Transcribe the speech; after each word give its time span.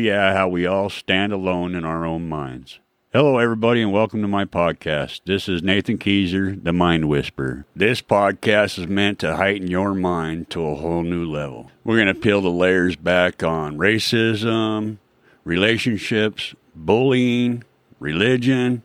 Yeah, 0.00 0.32
how 0.32 0.48
we 0.48 0.64
all 0.64 0.88
stand 0.88 1.30
alone 1.30 1.74
in 1.74 1.84
our 1.84 2.06
own 2.06 2.26
minds. 2.26 2.80
Hello, 3.12 3.36
everybody, 3.36 3.82
and 3.82 3.92
welcome 3.92 4.22
to 4.22 4.28
my 4.28 4.46
podcast. 4.46 5.20
This 5.26 5.46
is 5.46 5.62
Nathan 5.62 5.98
Keyser, 5.98 6.64
the 6.64 6.72
Mind 6.72 7.06
Whisperer. 7.06 7.66
This 7.76 8.00
podcast 8.00 8.78
is 8.78 8.86
meant 8.86 9.18
to 9.18 9.36
heighten 9.36 9.68
your 9.68 9.92
mind 9.92 10.48
to 10.50 10.66
a 10.66 10.74
whole 10.74 11.02
new 11.02 11.30
level. 11.30 11.70
We're 11.84 11.96
going 11.96 12.06
to 12.06 12.14
peel 12.14 12.40
the 12.40 12.48
layers 12.48 12.96
back 12.96 13.42
on 13.42 13.76
racism, 13.76 14.96
relationships, 15.44 16.54
bullying, 16.74 17.62
religion, 17.98 18.82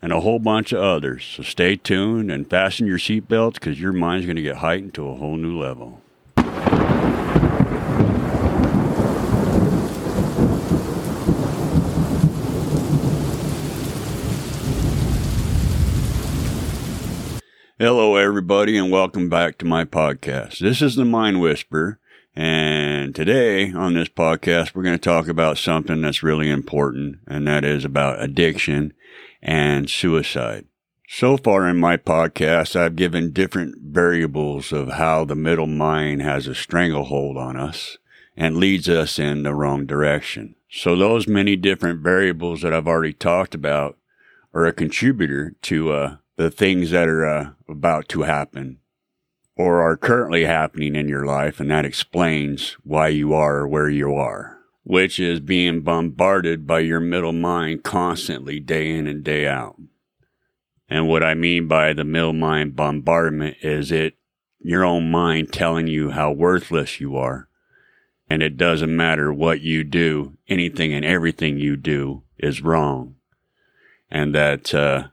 and 0.00 0.12
a 0.12 0.20
whole 0.20 0.38
bunch 0.38 0.70
of 0.72 0.80
others. 0.80 1.24
So 1.24 1.42
stay 1.42 1.74
tuned 1.74 2.30
and 2.30 2.48
fasten 2.48 2.86
your 2.86 2.98
seatbelts 2.98 3.54
because 3.54 3.80
your 3.80 3.92
mind's 3.92 4.26
going 4.26 4.36
to 4.36 4.42
get 4.42 4.58
heightened 4.58 4.94
to 4.94 5.08
a 5.08 5.16
whole 5.16 5.36
new 5.36 5.58
level. 5.58 6.01
Hello, 17.84 18.14
everybody, 18.14 18.76
and 18.76 18.92
welcome 18.92 19.28
back 19.28 19.58
to 19.58 19.64
my 19.64 19.84
podcast. 19.84 20.60
This 20.60 20.80
is 20.80 20.94
the 20.94 21.04
Mind 21.04 21.40
Whisper, 21.40 21.98
and 22.36 23.12
today 23.12 23.72
on 23.72 23.94
this 23.94 24.08
podcast, 24.08 24.72
we're 24.72 24.84
going 24.84 24.94
to 24.94 25.02
talk 25.02 25.26
about 25.26 25.58
something 25.58 26.00
that's 26.00 26.22
really 26.22 26.48
important, 26.48 27.18
and 27.26 27.44
that 27.48 27.64
is 27.64 27.84
about 27.84 28.22
addiction 28.22 28.92
and 29.42 29.90
suicide. 29.90 30.66
So 31.08 31.36
far 31.36 31.66
in 31.66 31.76
my 31.76 31.96
podcast, 31.96 32.76
I've 32.76 32.94
given 32.94 33.32
different 33.32 33.74
variables 33.82 34.70
of 34.70 34.90
how 34.90 35.24
the 35.24 35.34
middle 35.34 35.66
mind 35.66 36.22
has 36.22 36.46
a 36.46 36.54
stranglehold 36.54 37.36
on 37.36 37.56
us 37.56 37.98
and 38.36 38.58
leads 38.58 38.88
us 38.88 39.18
in 39.18 39.42
the 39.42 39.54
wrong 39.54 39.86
direction. 39.86 40.54
So 40.70 40.94
those 40.94 41.26
many 41.26 41.56
different 41.56 42.00
variables 42.00 42.62
that 42.62 42.72
I've 42.72 42.86
already 42.86 43.12
talked 43.12 43.56
about 43.56 43.98
are 44.54 44.66
a 44.66 44.72
contributor 44.72 45.56
to 45.62 45.92
uh, 45.92 46.16
the 46.36 46.50
things 46.50 46.90
that 46.90 47.08
are 47.08 47.26
uh, 47.26 47.50
about 47.68 48.08
to 48.08 48.22
happen 48.22 48.78
or 49.56 49.82
are 49.82 49.96
currently 49.96 50.44
happening 50.44 50.96
in 50.96 51.08
your 51.08 51.26
life, 51.26 51.60
and 51.60 51.70
that 51.70 51.84
explains 51.84 52.72
why 52.82 53.08
you 53.08 53.34
are 53.34 53.66
where 53.68 53.90
you 53.90 54.14
are, 54.14 54.58
which 54.82 55.20
is 55.20 55.40
being 55.40 55.82
bombarded 55.82 56.66
by 56.66 56.80
your 56.80 57.00
middle 57.00 57.32
mind 57.32 57.82
constantly, 57.82 58.58
day 58.58 58.90
in 58.90 59.06
and 59.06 59.22
day 59.22 59.46
out. 59.46 59.76
And 60.88 61.08
what 61.08 61.22
I 61.22 61.34
mean 61.34 61.68
by 61.68 61.92
the 61.92 62.04
middle 62.04 62.32
mind 62.32 62.76
bombardment 62.76 63.58
is 63.62 63.92
it 63.92 64.16
your 64.58 64.84
own 64.84 65.10
mind 65.10 65.52
telling 65.52 65.86
you 65.86 66.10
how 66.10 66.30
worthless 66.32 67.00
you 67.00 67.16
are. 67.16 67.48
And 68.28 68.42
it 68.42 68.56
doesn't 68.56 68.94
matter 68.94 69.32
what 69.32 69.60
you 69.60 69.84
do, 69.84 70.38
anything 70.48 70.94
and 70.94 71.04
everything 71.04 71.58
you 71.58 71.76
do 71.76 72.22
is 72.38 72.62
wrong. 72.62 73.16
And 74.10 74.34
that, 74.34 74.72
uh, 74.72 75.08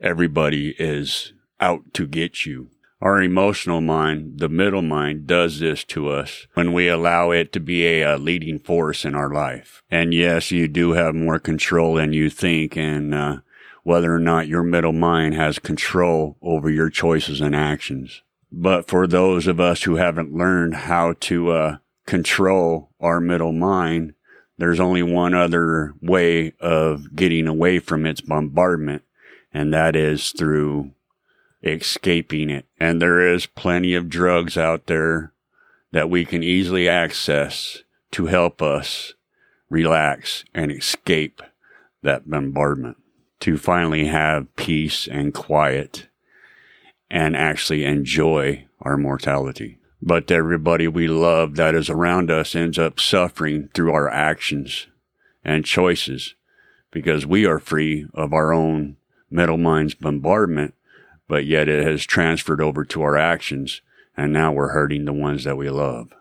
everybody 0.00 0.74
is 0.78 1.32
out 1.60 1.92
to 1.94 2.06
get 2.06 2.46
you. 2.46 2.70
Our 3.00 3.22
emotional 3.22 3.80
mind, 3.80 4.40
the 4.40 4.48
middle 4.48 4.82
mind, 4.82 5.26
does 5.26 5.60
this 5.60 5.84
to 5.84 6.10
us 6.10 6.46
when 6.52 6.74
we 6.74 6.86
allow 6.88 7.30
it 7.30 7.50
to 7.54 7.60
be 7.60 7.86
a, 7.86 8.02
a, 8.02 8.18
leading 8.18 8.58
force 8.58 9.06
in 9.06 9.14
our 9.14 9.32
life. 9.32 9.82
And 9.90 10.12
yes, 10.12 10.50
you 10.50 10.68
do 10.68 10.92
have 10.92 11.14
more 11.14 11.38
control 11.38 11.94
than 11.94 12.12
you 12.12 12.28
think, 12.28 12.76
and 12.76 13.14
uh, 13.14 13.36
whether 13.84 14.14
or 14.14 14.18
not 14.18 14.48
your 14.48 14.62
middle 14.62 14.92
mind 14.92 15.34
has 15.34 15.58
control 15.58 16.36
over 16.42 16.68
your 16.68 16.90
choices 16.90 17.40
and 17.40 17.56
actions. 17.56 18.22
But 18.52 18.88
for 18.88 19.06
those 19.06 19.46
of 19.46 19.60
us 19.60 19.84
who 19.84 19.96
haven't 19.96 20.34
learned 20.34 20.74
how 20.74 21.14
to 21.20 21.52
uh, 21.52 21.76
control 22.06 22.90
our 23.00 23.20
middle 23.20 23.52
mind, 23.52 24.12
there's 24.58 24.80
only 24.80 25.02
one 25.02 25.32
other 25.32 25.94
way 26.02 26.52
of 26.60 27.16
getting 27.16 27.46
away 27.46 27.78
from 27.78 28.04
its 28.04 28.20
bombardment, 28.20 29.02
and 29.52 29.72
that 29.72 29.96
is 29.96 30.30
through 30.30 30.92
escaping 31.62 32.50
it. 32.50 32.66
And 32.78 33.00
there 33.00 33.20
is 33.20 33.46
plenty 33.46 33.94
of 33.94 34.08
drugs 34.08 34.56
out 34.56 34.86
there 34.86 35.32
that 35.92 36.10
we 36.10 36.24
can 36.24 36.42
easily 36.42 36.88
access 36.88 37.82
to 38.12 38.26
help 38.26 38.62
us 38.62 39.14
relax 39.68 40.44
and 40.54 40.70
escape 40.70 41.42
that 42.02 42.28
bombardment, 42.28 42.96
to 43.40 43.56
finally 43.56 44.06
have 44.06 44.54
peace 44.56 45.06
and 45.06 45.34
quiet 45.34 46.08
and 47.10 47.36
actually 47.36 47.84
enjoy 47.84 48.66
our 48.80 48.96
mortality. 48.96 49.78
But 50.02 50.30
everybody 50.30 50.88
we 50.88 51.08
love 51.08 51.56
that 51.56 51.74
is 51.74 51.90
around 51.90 52.30
us 52.30 52.54
ends 52.54 52.78
up 52.78 52.98
suffering 52.98 53.68
through 53.74 53.92
our 53.92 54.08
actions 54.08 54.86
and 55.44 55.64
choices 55.64 56.34
because 56.90 57.26
we 57.26 57.44
are 57.46 57.58
free 57.58 58.06
of 58.14 58.32
our 58.32 58.52
own 58.52 58.96
middle 59.30 59.56
mind's 59.56 59.94
bombardment, 59.94 60.74
but 61.28 61.46
yet 61.46 61.68
it 61.68 61.86
has 61.86 62.04
transferred 62.04 62.60
over 62.60 62.84
to 62.84 63.02
our 63.02 63.16
actions, 63.16 63.80
and 64.16 64.32
now 64.32 64.52
we're 64.52 64.72
hurting 64.72 65.04
the 65.04 65.12
ones 65.12 65.44
that 65.44 65.56
we 65.56 65.70
love. 65.70 66.12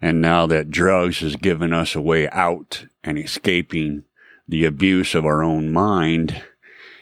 And 0.00 0.20
now 0.20 0.46
that 0.46 0.70
drugs 0.70 1.20
has 1.20 1.34
given 1.34 1.72
us 1.72 1.94
a 1.94 2.00
way 2.00 2.28
out 2.28 2.84
and 3.02 3.18
escaping 3.18 4.04
the 4.46 4.66
abuse 4.66 5.14
of 5.14 5.24
our 5.24 5.42
own 5.42 5.72
mind, 5.72 6.42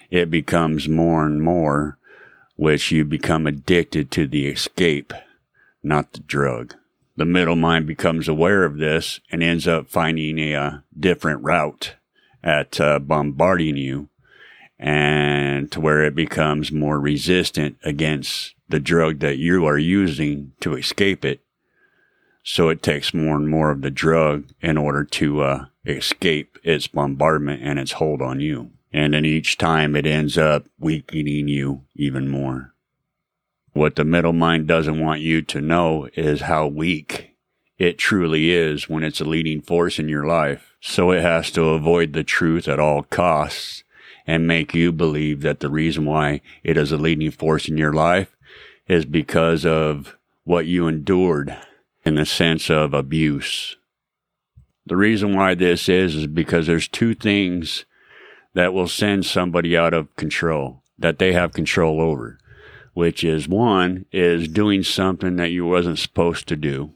it 0.08 0.30
becomes 0.30 0.88
more 0.88 1.26
and 1.26 1.42
more 1.42 1.98
which 2.54 2.92
you 2.92 3.04
become 3.04 3.46
addicted 3.46 4.10
to 4.12 4.28
the 4.28 4.46
escape, 4.46 5.12
not 5.82 6.12
the 6.12 6.20
drug 6.20 6.76
the 7.22 7.26
middle 7.26 7.54
mind 7.54 7.86
becomes 7.86 8.26
aware 8.26 8.64
of 8.64 8.78
this 8.78 9.20
and 9.30 9.44
ends 9.44 9.68
up 9.68 9.88
finding 9.88 10.40
a, 10.40 10.56
uh, 10.56 10.78
different 10.98 11.40
route 11.40 11.94
at 12.42 12.80
uh, 12.80 12.98
bombarding 12.98 13.76
you 13.76 14.08
and 14.76 15.70
to 15.70 15.80
where 15.80 16.02
it 16.02 16.16
becomes 16.16 16.72
more 16.72 16.98
resistant 16.98 17.76
against 17.84 18.56
the 18.68 18.80
drug 18.80 19.20
that 19.20 19.38
you 19.38 19.64
are 19.64 19.78
using 19.78 20.50
to 20.58 20.74
escape 20.74 21.24
it. 21.24 21.42
So 22.42 22.70
it 22.70 22.82
takes 22.82 23.14
more 23.14 23.36
and 23.36 23.48
more 23.48 23.70
of 23.70 23.82
the 23.82 23.90
drug 23.92 24.48
in 24.60 24.76
order 24.76 25.04
to 25.04 25.42
uh, 25.42 25.66
escape 25.86 26.58
its 26.64 26.88
bombardment 26.88 27.62
and 27.62 27.78
its 27.78 27.92
hold 27.92 28.20
on 28.20 28.40
you. 28.40 28.72
And 28.92 29.14
then 29.14 29.24
each 29.24 29.58
time 29.58 29.94
it 29.94 30.06
ends 30.06 30.36
up 30.36 30.66
weakening 30.76 31.46
you 31.46 31.82
even 31.94 32.28
more. 32.28 32.74
What 33.72 33.96
the 33.96 34.04
middle 34.04 34.34
mind 34.34 34.66
doesn't 34.66 35.00
want 35.00 35.22
you 35.22 35.40
to 35.42 35.60
know 35.60 36.08
is 36.14 36.42
how 36.42 36.66
weak 36.66 37.30
it 37.78 37.96
truly 37.96 38.50
is 38.50 38.86
when 38.88 39.02
it's 39.02 39.20
a 39.20 39.24
leading 39.24 39.62
force 39.62 39.98
in 39.98 40.10
your 40.10 40.26
life. 40.26 40.74
So 40.80 41.10
it 41.10 41.22
has 41.22 41.50
to 41.52 41.70
avoid 41.70 42.12
the 42.12 42.22
truth 42.22 42.68
at 42.68 42.78
all 42.78 43.02
costs 43.04 43.82
and 44.26 44.46
make 44.46 44.74
you 44.74 44.92
believe 44.92 45.40
that 45.40 45.60
the 45.60 45.70
reason 45.70 46.04
why 46.04 46.42
it 46.62 46.76
is 46.76 46.92
a 46.92 46.98
leading 46.98 47.30
force 47.30 47.66
in 47.66 47.78
your 47.78 47.94
life 47.94 48.36
is 48.88 49.06
because 49.06 49.64
of 49.64 50.16
what 50.44 50.66
you 50.66 50.86
endured 50.86 51.56
in 52.04 52.16
the 52.16 52.26
sense 52.26 52.68
of 52.68 52.92
abuse. 52.92 53.78
The 54.84 54.96
reason 54.96 55.34
why 55.34 55.54
this 55.54 55.88
is 55.88 56.14
is 56.14 56.26
because 56.26 56.66
there's 56.66 56.88
two 56.88 57.14
things 57.14 57.86
that 58.52 58.74
will 58.74 58.88
send 58.88 59.24
somebody 59.24 59.76
out 59.76 59.94
of 59.94 60.14
control 60.16 60.82
that 60.98 61.18
they 61.18 61.32
have 61.32 61.52
control 61.52 62.00
over 62.00 62.38
which 62.94 63.24
is 63.24 63.48
one 63.48 64.06
is 64.12 64.48
doing 64.48 64.82
something 64.82 65.36
that 65.36 65.50
you 65.50 65.66
wasn't 65.66 65.98
supposed 65.98 66.48
to 66.48 66.56
do. 66.56 66.92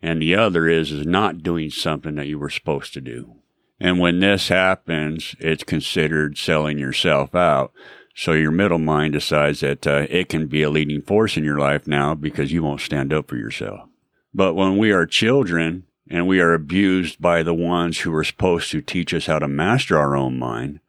And 0.00 0.20
the 0.20 0.34
other 0.34 0.68
is, 0.68 0.92
is 0.92 1.06
not 1.06 1.42
doing 1.42 1.70
something 1.70 2.14
that 2.16 2.26
you 2.26 2.38
were 2.38 2.50
supposed 2.50 2.92
to 2.94 3.00
do. 3.00 3.36
And 3.80 3.98
when 3.98 4.20
this 4.20 4.48
happens, 4.48 5.34
it's 5.40 5.64
considered 5.64 6.38
selling 6.38 6.78
yourself 6.78 7.34
out. 7.34 7.72
So 8.14 8.32
your 8.32 8.52
middle 8.52 8.78
mind 8.78 9.14
decides 9.14 9.60
that 9.60 9.86
uh, 9.86 10.06
it 10.08 10.28
can 10.28 10.46
be 10.46 10.62
a 10.62 10.70
leading 10.70 11.02
force 11.02 11.36
in 11.36 11.42
your 11.42 11.58
life 11.58 11.86
now 11.86 12.14
because 12.14 12.52
you 12.52 12.62
won't 12.62 12.80
stand 12.80 13.12
up 13.12 13.28
for 13.28 13.36
yourself. 13.36 13.88
But 14.32 14.54
when 14.54 14.78
we 14.78 14.92
are 14.92 15.06
children 15.06 15.84
and 16.08 16.28
we 16.28 16.38
are 16.40 16.54
abused 16.54 17.20
by 17.20 17.42
the 17.42 17.54
ones 17.54 18.00
who 18.00 18.14
are 18.14 18.24
supposed 18.24 18.70
to 18.70 18.82
teach 18.82 19.12
us 19.12 19.26
how 19.26 19.40
to 19.40 19.48
master 19.48 19.98
our 19.98 20.16
own 20.16 20.38
mind, 20.38 20.80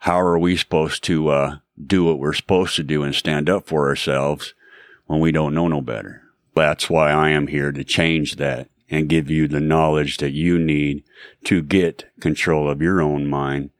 how 0.00 0.18
are 0.18 0.38
we 0.38 0.56
supposed 0.56 1.04
to 1.04 1.28
uh, 1.28 1.56
do 1.84 2.04
what 2.04 2.18
we're 2.18 2.32
supposed 2.32 2.76
to 2.76 2.82
do 2.82 3.02
and 3.02 3.14
stand 3.14 3.48
up 3.48 3.66
for 3.66 3.88
ourselves 3.88 4.54
when 5.06 5.20
we 5.20 5.32
don't 5.32 5.54
know 5.54 5.68
no 5.68 5.80
better. 5.80 6.22
That's 6.54 6.88
why 6.88 7.10
I 7.10 7.30
am 7.30 7.48
here 7.48 7.72
to 7.72 7.84
change 7.84 8.36
that 8.36 8.68
and 8.88 9.08
give 9.08 9.30
you 9.30 9.48
the 9.48 9.60
knowledge 9.60 10.18
that 10.18 10.32
you 10.32 10.58
need 10.58 11.04
to 11.44 11.62
get 11.62 12.10
control 12.20 12.70
of 12.70 12.80
your 12.80 13.00
own 13.02 13.26
mind 13.26 13.70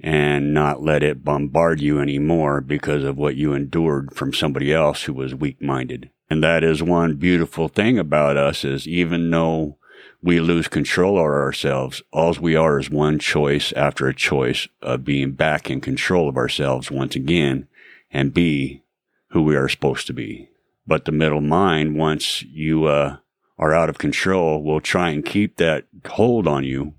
and 0.00 0.52
not 0.52 0.82
let 0.82 1.02
it 1.02 1.24
bombard 1.24 1.80
you 1.80 2.00
anymore 2.00 2.60
because 2.60 3.04
of 3.04 3.16
what 3.16 3.36
you 3.36 3.52
endured 3.52 4.14
from 4.14 4.32
somebody 4.32 4.72
else 4.72 5.04
who 5.04 5.12
was 5.12 5.34
weak 5.34 5.60
minded. 5.62 6.10
And 6.28 6.42
that 6.42 6.64
is 6.64 6.82
one 6.82 7.16
beautiful 7.16 7.68
thing 7.68 7.98
about 7.98 8.36
us 8.36 8.64
is 8.64 8.88
even 8.88 9.30
though 9.30 9.76
we 10.22 10.38
lose 10.38 10.68
control 10.68 11.18
of 11.18 11.24
ourselves. 11.24 12.00
All 12.12 12.32
we 12.40 12.54
are 12.54 12.78
is 12.78 12.88
one 12.88 13.18
choice 13.18 13.72
after 13.72 14.06
a 14.06 14.14
choice 14.14 14.68
of 14.80 15.04
being 15.04 15.32
back 15.32 15.68
in 15.68 15.80
control 15.80 16.28
of 16.28 16.36
ourselves 16.36 16.90
once 16.90 17.16
again 17.16 17.66
and 18.10 18.32
be 18.32 18.82
who 19.28 19.42
we 19.42 19.56
are 19.56 19.68
supposed 19.68 20.06
to 20.06 20.12
be. 20.12 20.48
But 20.86 21.04
the 21.04 21.12
middle 21.12 21.40
mind, 21.40 21.96
once 21.96 22.42
you 22.42 22.84
uh, 22.84 23.16
are 23.58 23.74
out 23.74 23.88
of 23.88 23.98
control, 23.98 24.62
will 24.62 24.80
try 24.80 25.10
and 25.10 25.24
keep 25.24 25.56
that 25.56 25.86
hold 26.06 26.46
on 26.46 26.64
you 26.64 26.94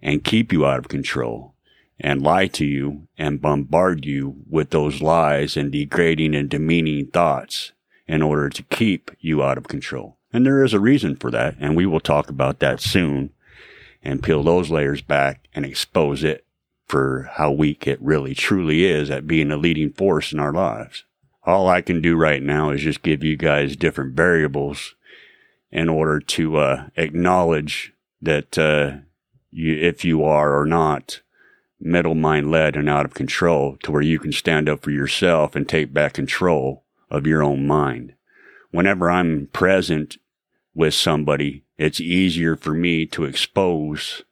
and 0.00 0.24
keep 0.24 0.52
you 0.52 0.64
out 0.64 0.78
of 0.78 0.88
control 0.88 1.54
and 2.00 2.22
lie 2.22 2.46
to 2.48 2.64
you 2.64 3.06
and 3.18 3.40
bombard 3.40 4.04
you 4.04 4.36
with 4.48 4.70
those 4.70 5.02
lies 5.02 5.56
and 5.56 5.72
degrading 5.72 6.34
and 6.34 6.48
demeaning 6.48 7.06
thoughts 7.06 7.72
in 8.06 8.22
order 8.22 8.48
to 8.48 8.62
keep 8.64 9.10
you 9.20 9.42
out 9.42 9.58
of 9.58 9.68
control. 9.68 10.18
And 10.32 10.46
there 10.46 10.64
is 10.64 10.72
a 10.72 10.80
reason 10.80 11.16
for 11.16 11.30
that, 11.30 11.56
and 11.60 11.76
we 11.76 11.86
will 11.86 12.00
talk 12.00 12.28
about 12.28 12.60
that 12.60 12.80
soon 12.80 13.30
and 14.02 14.22
peel 14.22 14.42
those 14.42 14.70
layers 14.70 15.02
back 15.02 15.46
and 15.54 15.64
expose 15.64 16.24
it 16.24 16.46
for 16.86 17.30
how 17.34 17.50
weak 17.50 17.86
it 17.86 18.00
really 18.02 18.34
truly 18.34 18.84
is 18.84 19.10
at 19.10 19.26
being 19.26 19.50
a 19.50 19.56
leading 19.56 19.92
force 19.92 20.32
in 20.32 20.38
our 20.38 20.52
lives. 20.52 21.04
All 21.44 21.68
I 21.68 21.80
can 21.80 22.00
do 22.00 22.16
right 22.16 22.42
now 22.42 22.70
is 22.70 22.82
just 22.82 23.02
give 23.02 23.24
you 23.24 23.36
guys 23.36 23.76
different 23.76 24.14
variables 24.14 24.94
in 25.70 25.88
order 25.88 26.20
to 26.20 26.56
uh, 26.58 26.88
acknowledge 26.96 27.92
that 28.20 28.58
uh, 28.58 28.98
you, 29.50 29.74
if 29.74 30.04
you 30.04 30.24
are 30.24 30.58
or 30.58 30.66
not 30.66 31.20
middle 31.80 32.14
mind 32.14 32.50
led 32.50 32.76
and 32.76 32.88
out 32.88 33.04
of 33.04 33.14
control 33.14 33.76
to 33.82 33.90
where 33.90 34.02
you 34.02 34.18
can 34.18 34.32
stand 34.32 34.68
up 34.68 34.82
for 34.82 34.90
yourself 34.90 35.56
and 35.56 35.68
take 35.68 35.92
back 35.92 36.12
control 36.12 36.84
of 37.10 37.26
your 37.26 37.42
own 37.42 37.66
mind. 37.66 38.14
Whenever 38.70 39.10
I'm 39.10 39.48
present 39.52 40.16
with 40.74 40.94
somebody, 40.94 41.64
it's 41.78 42.00
easier 42.00 42.56
for 42.56 42.72
me 42.72 43.06
to 43.06 43.24
expose 43.24 44.22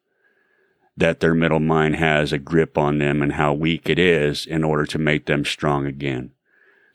that 0.96 1.20
their 1.20 1.34
middle 1.34 1.60
mind 1.60 1.96
has 1.96 2.32
a 2.32 2.38
grip 2.38 2.76
on 2.76 2.98
them 2.98 3.22
and 3.22 3.32
how 3.32 3.52
weak 3.52 3.88
it 3.88 3.98
is 3.98 4.46
in 4.46 4.62
order 4.62 4.84
to 4.84 4.98
make 4.98 5.26
them 5.26 5.44
strong 5.44 5.86
again. 5.86 6.32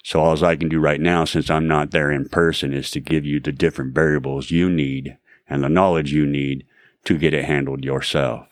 So 0.03 0.19
all 0.19 0.45
I 0.45 0.55
can 0.55 0.69
do 0.69 0.79
right 0.79 1.01
now, 1.01 1.25
since 1.25 1.49
I'm 1.49 1.67
not 1.67 1.89
there 1.89 2.11
in 2.11 2.29
person, 2.29 2.73
is 2.73 2.91
to 2.91 2.99
give 2.99 3.25
you 3.25 3.39
the 3.39 3.51
different 3.51 3.95
variables 3.95 4.51
you 4.51 4.69
need 4.69 5.17
and 5.47 5.63
the 5.63 5.69
knowledge 5.69 6.13
you 6.13 6.27
need 6.27 6.65
to 7.05 7.17
get 7.17 7.33
it 7.33 7.45
handled 7.45 7.83
yourself 7.83 8.47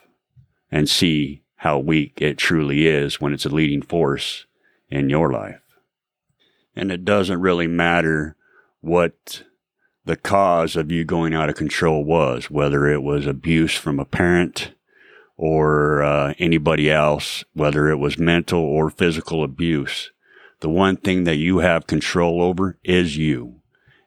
and 0.71 0.89
see 0.89 1.43
how 1.57 1.77
weak 1.77 2.19
it 2.21 2.37
truly 2.37 2.87
is 2.87 3.21
when 3.21 3.33
it's 3.33 3.45
a 3.45 3.49
leading 3.49 3.83
force 3.83 4.47
in 4.89 5.09
your 5.09 5.31
life. 5.31 5.61
And 6.75 6.91
it 6.91 7.05
doesn't 7.05 7.39
really 7.39 7.67
matter 7.67 8.35
what 8.81 9.43
the 10.05 10.15
cause 10.15 10.75
of 10.75 10.91
you 10.91 11.05
going 11.05 11.33
out 11.33 11.49
of 11.49 11.55
control 11.55 12.03
was, 12.03 12.49
whether 12.49 12.87
it 12.87 13.03
was 13.03 13.25
abuse 13.25 13.75
from 13.75 13.99
a 13.99 14.05
parent 14.05 14.73
or 15.37 16.03
uh, 16.03 16.33
anybody 16.39 16.91
else, 16.91 17.43
whether 17.53 17.89
it 17.89 17.97
was 17.97 18.17
mental 18.17 18.59
or 18.59 18.89
physical 18.89 19.43
abuse. 19.43 20.11
The 20.59 20.69
one 20.69 20.97
thing 20.97 21.23
that 21.23 21.35
you 21.35 21.59
have 21.59 21.87
control 21.87 22.41
over 22.41 22.77
is 22.83 23.17
you 23.17 23.61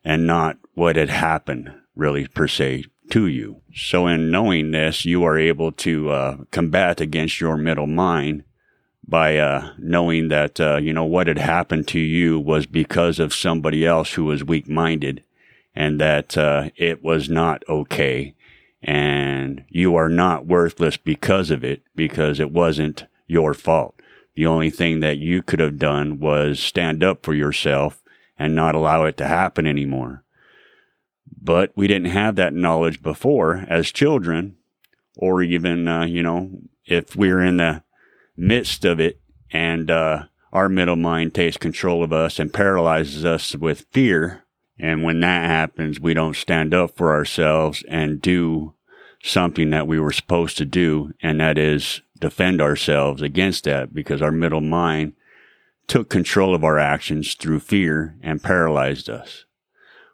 and 0.05 0.27
not 0.27 0.59
what 0.75 0.97
had 0.97 1.11
happened 1.11 1.73
really 1.95 2.27
per 2.29 2.47
se 2.47 2.85
to 3.11 3.27
you. 3.27 3.63
So 3.75 4.07
in 4.07 4.31
knowing 4.31 4.71
this, 4.71 5.05
you 5.05 5.25
are 5.25 5.39
able 5.39 5.73
to 5.73 6.11
uh, 6.11 6.37
combat 6.51 7.01
against 7.01 7.41
your 7.41 7.57
middle 7.57 7.87
mind 7.87 8.45
by 9.07 9.39
uh, 9.39 9.71
knowing 9.79 10.29
that 10.29 10.61
uh, 10.61 10.77
you 10.79 10.93
know 10.93 11.05
what 11.05 11.29
had 11.29 11.39
happened 11.39 11.87
to 11.89 12.01
you 12.01 12.41
was 12.41 12.67
because 12.67 13.19
of 13.21 13.35
somebody 13.35 13.87
else 13.87 14.15
who 14.15 14.25
was 14.25 14.43
weak-minded, 14.43 15.23
and 15.77 16.01
that 16.01 16.37
uh, 16.37 16.71
it 16.75 17.05
was 17.05 17.29
not 17.29 17.63
okay, 17.69 18.35
and 18.83 19.65
you 19.69 19.95
are 19.95 20.09
not 20.09 20.47
worthless 20.47 20.97
because 20.97 21.51
of 21.51 21.63
it 21.63 21.83
because 21.95 22.41
it 22.41 22.51
wasn't 22.51 23.05
your 23.27 23.53
fault. 23.55 24.01
The 24.35 24.47
only 24.47 24.71
thing 24.71 25.01
that 25.01 25.19
you 25.19 25.43
could 25.43 25.61
have 25.61 25.79
done 25.79 26.19
was 26.19 26.59
stand 26.59 27.05
up 27.05 27.23
for 27.25 27.35
yourself 27.35 28.03
and 28.39 28.55
not 28.55 28.75
allow 28.75 29.05
it 29.05 29.17
to 29.19 29.27
happen 29.27 29.67
anymore. 29.67 30.25
But 31.41 31.73
we 31.77 31.87
didn't 31.87 32.11
have 32.11 32.37
that 32.37 32.55
knowledge 32.55 33.03
before 33.03 33.65
as 33.69 33.93
children, 33.93 34.57
or 35.17 35.43
even, 35.43 35.87
uh, 35.89 36.05
you 36.05 36.23
know, 36.23 36.51
if 36.85 37.17
we're 37.17 37.41
in 37.41 37.59
the 37.59 37.83
midst 38.37 38.85
of 38.85 39.01
it 39.01 39.21
and 39.51 39.91
uh, 39.91 40.25
our 40.53 40.69
middle 40.69 40.97
mind 40.97 41.35
takes 41.35 41.57
control 41.57 42.03
of 42.03 42.13
us 42.13 42.39
and 42.39 42.53
paralyzes 42.53 43.25
us 43.25 43.55
with 43.55 43.87
fear. 43.91 44.45
And 44.79 45.03
when 45.03 45.21
that 45.21 45.47
happens, 45.47 45.99
we 45.99 46.15
don't 46.15 46.37
stand 46.37 46.75
up 46.75 46.97
for 46.97 47.13
ourselves 47.13 47.83
and 47.89 48.21
do 48.21 48.75
something 49.23 49.71
that 49.71 49.87
we 49.87 49.99
were 49.99 50.13
supposed 50.13 50.59
to 50.59 50.65
do, 50.65 51.13
and 51.23 51.41
that 51.41 51.59
is 51.59 52.03
defend 52.19 52.61
ourselves 52.61 53.23
against 53.23 53.65
that 53.65 53.93
because 53.95 54.23
our 54.23 54.33
middle 54.33 54.61
mind 54.61 55.15
took 55.87 56.09
control 56.09 56.55
of 56.55 56.65
our 56.65 56.79
actions 56.79 57.35
through 57.35 57.61
fear 57.61 58.17
and 58.23 58.43
paralyzed 58.43 59.09
us. 59.09 59.45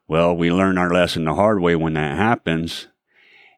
Well, 0.09 0.37
we 0.37 0.51
learn 0.51 0.79
our 0.79 0.91
lesson 0.91 1.25
the 1.25 1.35
hard 1.35 1.61
way 1.61 1.77
when 1.77 1.95
that 1.95 2.17
happens. 2.17 2.89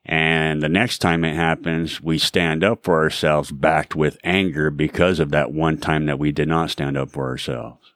And 0.06 0.62
the 0.62 0.68
next 0.68 0.98
time 0.98 1.24
it 1.24 1.34
happens, 1.34 2.00
we 2.00 2.18
stand 2.18 2.62
up 2.62 2.84
for 2.84 3.02
ourselves 3.02 3.50
backed 3.50 3.96
with 3.96 4.18
anger 4.22 4.70
because 4.70 5.18
of 5.18 5.30
that 5.30 5.52
one 5.52 5.78
time 5.78 6.06
that 6.06 6.18
we 6.18 6.30
did 6.30 6.48
not 6.48 6.70
stand 6.70 6.98
up 6.98 7.10
for 7.10 7.28
ourselves. 7.28 7.93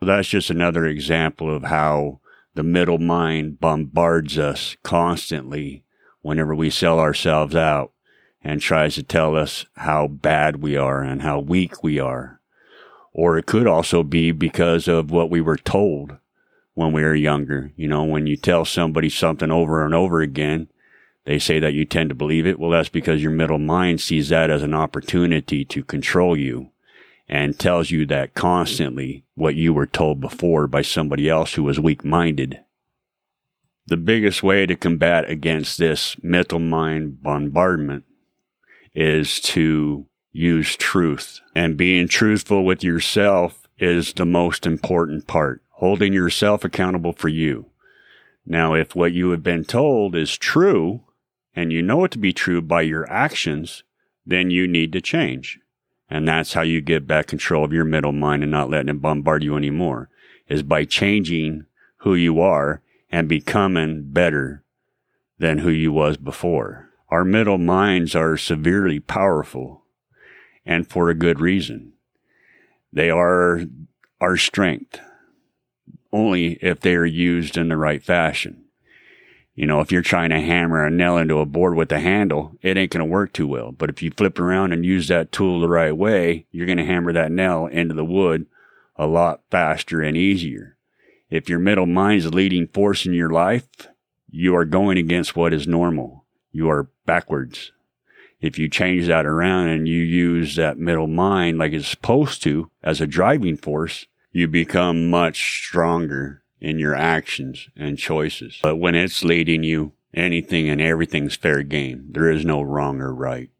That's 0.00 0.28
just 0.28 0.50
another 0.50 0.86
example 0.86 1.54
of 1.54 1.64
how 1.64 2.20
the 2.54 2.62
middle 2.62 2.98
mind 2.98 3.60
bombards 3.60 4.38
us 4.38 4.76
constantly 4.82 5.84
whenever 6.22 6.54
we 6.54 6.70
sell 6.70 7.00
ourselves 7.00 7.56
out 7.56 7.92
and 8.42 8.60
tries 8.60 8.94
to 8.94 9.02
tell 9.02 9.36
us 9.36 9.66
how 9.76 10.06
bad 10.06 10.62
we 10.62 10.76
are 10.76 11.02
and 11.02 11.22
how 11.22 11.40
weak 11.40 11.82
we 11.82 11.98
are. 11.98 12.40
Or 13.12 13.38
it 13.38 13.46
could 13.46 13.66
also 13.66 14.02
be 14.04 14.30
because 14.30 14.86
of 14.86 15.10
what 15.10 15.30
we 15.30 15.40
were 15.40 15.56
told 15.56 16.16
when 16.74 16.92
we 16.92 17.02
were 17.02 17.14
younger. 17.14 17.72
You 17.74 17.88
know, 17.88 18.04
when 18.04 18.28
you 18.28 18.36
tell 18.36 18.64
somebody 18.64 19.08
something 19.08 19.50
over 19.50 19.84
and 19.84 19.94
over 19.94 20.20
again, 20.20 20.68
they 21.24 21.40
say 21.40 21.58
that 21.58 21.74
you 21.74 21.84
tend 21.84 22.10
to 22.10 22.14
believe 22.14 22.46
it. 22.46 22.58
Well, 22.58 22.70
that's 22.70 22.88
because 22.88 23.20
your 23.20 23.32
middle 23.32 23.58
mind 23.58 24.00
sees 24.00 24.28
that 24.28 24.50
as 24.50 24.62
an 24.62 24.74
opportunity 24.74 25.64
to 25.64 25.82
control 25.82 26.36
you 26.36 26.70
and 27.28 27.58
tells 27.58 27.90
you 27.90 28.06
that 28.06 28.34
constantly 28.34 29.24
what 29.34 29.54
you 29.54 29.72
were 29.74 29.86
told 29.86 30.20
before 30.20 30.66
by 30.66 30.82
somebody 30.82 31.28
else 31.28 31.54
who 31.54 31.62
was 31.62 31.78
weak 31.78 32.04
minded. 32.04 32.60
The 33.86 33.96
biggest 33.96 34.42
way 34.42 34.66
to 34.66 34.76
combat 34.76 35.28
against 35.30 35.78
this 35.78 36.16
mental 36.22 36.58
mind 36.58 37.22
bombardment 37.22 38.04
is 38.94 39.40
to 39.40 40.06
use 40.32 40.76
truth. 40.76 41.40
And 41.54 41.76
being 41.76 42.08
truthful 42.08 42.64
with 42.64 42.84
yourself 42.84 43.68
is 43.78 44.12
the 44.12 44.26
most 44.26 44.66
important 44.66 45.26
part 45.26 45.62
holding 45.78 46.12
yourself 46.12 46.64
accountable 46.64 47.12
for 47.12 47.28
you. 47.28 47.66
Now, 48.44 48.74
if 48.74 48.96
what 48.96 49.12
you 49.12 49.30
have 49.30 49.44
been 49.44 49.64
told 49.64 50.16
is 50.16 50.36
true, 50.36 51.02
and 51.54 51.72
you 51.72 51.82
know 51.82 52.02
it 52.04 52.10
to 52.12 52.18
be 52.18 52.32
true 52.32 52.60
by 52.60 52.82
your 52.82 53.08
actions, 53.08 53.84
then 54.26 54.50
you 54.50 54.66
need 54.66 54.92
to 54.92 55.00
change. 55.00 55.60
And 56.10 56.26
that's 56.26 56.54
how 56.54 56.62
you 56.62 56.80
get 56.80 57.06
back 57.06 57.26
control 57.26 57.64
of 57.64 57.72
your 57.72 57.84
middle 57.84 58.12
mind 58.12 58.42
and 58.42 58.52
not 58.52 58.70
letting 58.70 58.88
it 58.88 59.02
bombard 59.02 59.42
you 59.42 59.56
anymore, 59.56 60.08
is 60.48 60.62
by 60.62 60.84
changing 60.84 61.66
who 61.98 62.14
you 62.14 62.40
are 62.40 62.80
and 63.10 63.28
becoming 63.28 64.10
better 64.10 64.62
than 65.38 65.58
who 65.58 65.70
you 65.70 65.92
was 65.92 66.16
before. 66.16 66.88
Our 67.10 67.24
middle 67.24 67.58
minds 67.58 68.14
are 68.14 68.36
severely 68.36 69.00
powerful 69.00 69.84
and 70.64 70.86
for 70.86 71.08
a 71.08 71.14
good 71.14 71.40
reason. 71.40 71.92
They 72.92 73.10
are 73.10 73.62
our 74.20 74.36
strength 74.36 75.00
only 76.12 76.54
if 76.62 76.80
they 76.80 76.94
are 76.94 77.04
used 77.04 77.56
in 77.56 77.68
the 77.68 77.76
right 77.76 78.02
fashion. 78.02 78.64
You 79.58 79.66
know, 79.66 79.80
if 79.80 79.90
you're 79.90 80.02
trying 80.02 80.30
to 80.30 80.40
hammer 80.40 80.86
a 80.86 80.88
nail 80.88 81.16
into 81.16 81.40
a 81.40 81.44
board 81.44 81.74
with 81.74 81.90
a 81.90 81.98
handle, 81.98 82.52
it 82.62 82.76
ain't 82.76 82.92
going 82.92 83.04
to 83.04 83.12
work 83.12 83.32
too 83.32 83.48
well. 83.48 83.72
But 83.72 83.90
if 83.90 84.00
you 84.04 84.12
flip 84.12 84.38
around 84.38 84.72
and 84.72 84.86
use 84.86 85.08
that 85.08 85.32
tool 85.32 85.58
the 85.58 85.68
right 85.68 85.96
way, 85.96 86.46
you're 86.52 86.64
going 86.64 86.78
to 86.78 86.84
hammer 86.84 87.12
that 87.12 87.32
nail 87.32 87.66
into 87.66 87.92
the 87.92 88.04
wood 88.04 88.46
a 88.94 89.08
lot 89.08 89.40
faster 89.50 90.00
and 90.00 90.16
easier. 90.16 90.76
If 91.28 91.48
your 91.48 91.58
middle 91.58 91.86
mind 91.86 92.18
is 92.18 92.24
the 92.26 92.30
leading 92.30 92.68
force 92.68 93.04
in 93.04 93.14
your 93.14 93.30
life, 93.30 93.66
you 94.30 94.54
are 94.54 94.64
going 94.64 94.96
against 94.96 95.34
what 95.34 95.52
is 95.52 95.66
normal. 95.66 96.24
You 96.52 96.70
are 96.70 96.88
backwards. 97.04 97.72
If 98.40 98.60
you 98.60 98.68
change 98.68 99.08
that 99.08 99.26
around 99.26 99.70
and 99.70 99.88
you 99.88 100.00
use 100.00 100.54
that 100.54 100.78
middle 100.78 101.08
mind 101.08 101.58
like 101.58 101.72
it's 101.72 101.88
supposed 101.88 102.44
to 102.44 102.70
as 102.84 103.00
a 103.00 103.08
driving 103.08 103.56
force, 103.56 104.06
you 104.30 104.46
become 104.46 105.10
much 105.10 105.64
stronger 105.64 106.44
in 106.60 106.78
your 106.78 106.94
actions 106.94 107.68
and 107.76 107.98
choices. 107.98 108.58
But 108.62 108.76
when 108.76 108.94
it's 108.94 109.24
leading 109.24 109.62
you, 109.62 109.92
anything 110.14 110.68
and 110.68 110.80
everything's 110.80 111.36
fair 111.36 111.62
game. 111.62 112.06
There 112.10 112.30
is 112.30 112.44
no 112.44 112.62
wrong 112.62 113.00
or 113.00 113.14
right. 113.14 113.50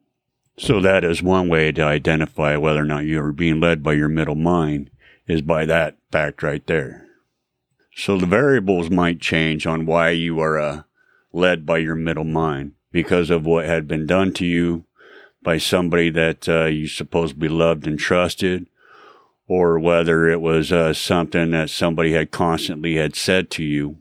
So 0.56 0.80
that 0.80 1.04
is 1.04 1.22
one 1.22 1.48
way 1.48 1.70
to 1.72 1.82
identify 1.82 2.56
whether 2.56 2.82
or 2.82 2.86
not 2.86 3.04
you 3.04 3.22
are 3.22 3.32
being 3.32 3.60
led 3.60 3.82
by 3.82 3.92
your 3.92 4.08
middle 4.08 4.34
mind 4.34 4.90
is 5.26 5.42
by 5.42 5.66
that 5.66 5.96
fact 6.10 6.42
right 6.42 6.66
there. 6.66 7.06
So 7.94 8.16
the 8.16 8.26
variables 8.26 8.90
might 8.90 9.20
change 9.20 9.66
on 9.66 9.86
why 9.86 10.10
you 10.10 10.40
are 10.40 10.58
uh, 10.58 10.82
led 11.32 11.66
by 11.66 11.78
your 11.78 11.94
middle 11.94 12.24
mind 12.24 12.72
because 12.90 13.30
of 13.30 13.44
what 13.44 13.66
had 13.66 13.86
been 13.86 14.06
done 14.06 14.32
to 14.34 14.46
you 14.46 14.84
by 15.42 15.58
somebody 15.58 16.10
that 16.10 16.48
uh, 16.48 16.64
you 16.64 16.88
supposedly 16.88 17.48
loved 17.48 17.86
and 17.86 17.98
trusted 17.98 18.66
or 19.48 19.78
whether 19.78 20.28
it 20.28 20.42
was 20.42 20.70
uh, 20.70 20.92
something 20.92 21.50
that 21.50 21.70
somebody 21.70 22.12
had 22.12 22.30
constantly 22.30 22.96
had 22.96 23.16
said 23.16 23.50
to 23.50 23.64
you, 23.64 23.96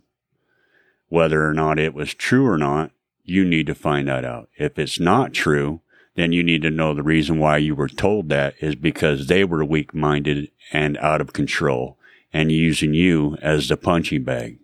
whether 1.08 1.48
or 1.48 1.54
not 1.54 1.80
it 1.80 1.94
was 1.94 2.14
true 2.14 2.46
or 2.46 2.58
not, 2.58 2.92
you 3.24 3.46
need 3.46 3.66
to 3.66 3.74
find 3.74 4.10
that 4.10 4.26
out. 4.26 4.50
If 4.58 4.78
it's 4.78 5.00
not 5.00 5.34
true, 5.34 5.80
then 6.16 6.34
you 6.34 6.44
need 6.44 6.62
to 6.64 6.70
know 6.70 6.94
the 6.94 7.04
reason 7.04 7.40
why 7.40 7.58
you 7.58 7.76
were 7.76 7.88
told 7.88 8.28
that 8.30 8.56
is 8.60 8.76
because 8.76 9.28
they 9.28 9.44
were 9.44 9.64
weak 9.64 9.94
minded 9.94 10.52
and 10.74 10.98
out 10.98 11.22
of 11.22 11.32
control 11.32 11.98
and 12.34 12.52
using 12.52 12.94
you 12.94 13.38
as 13.42 13.70
the 13.70 13.78
punching 13.78 14.24
bag. 14.24 14.60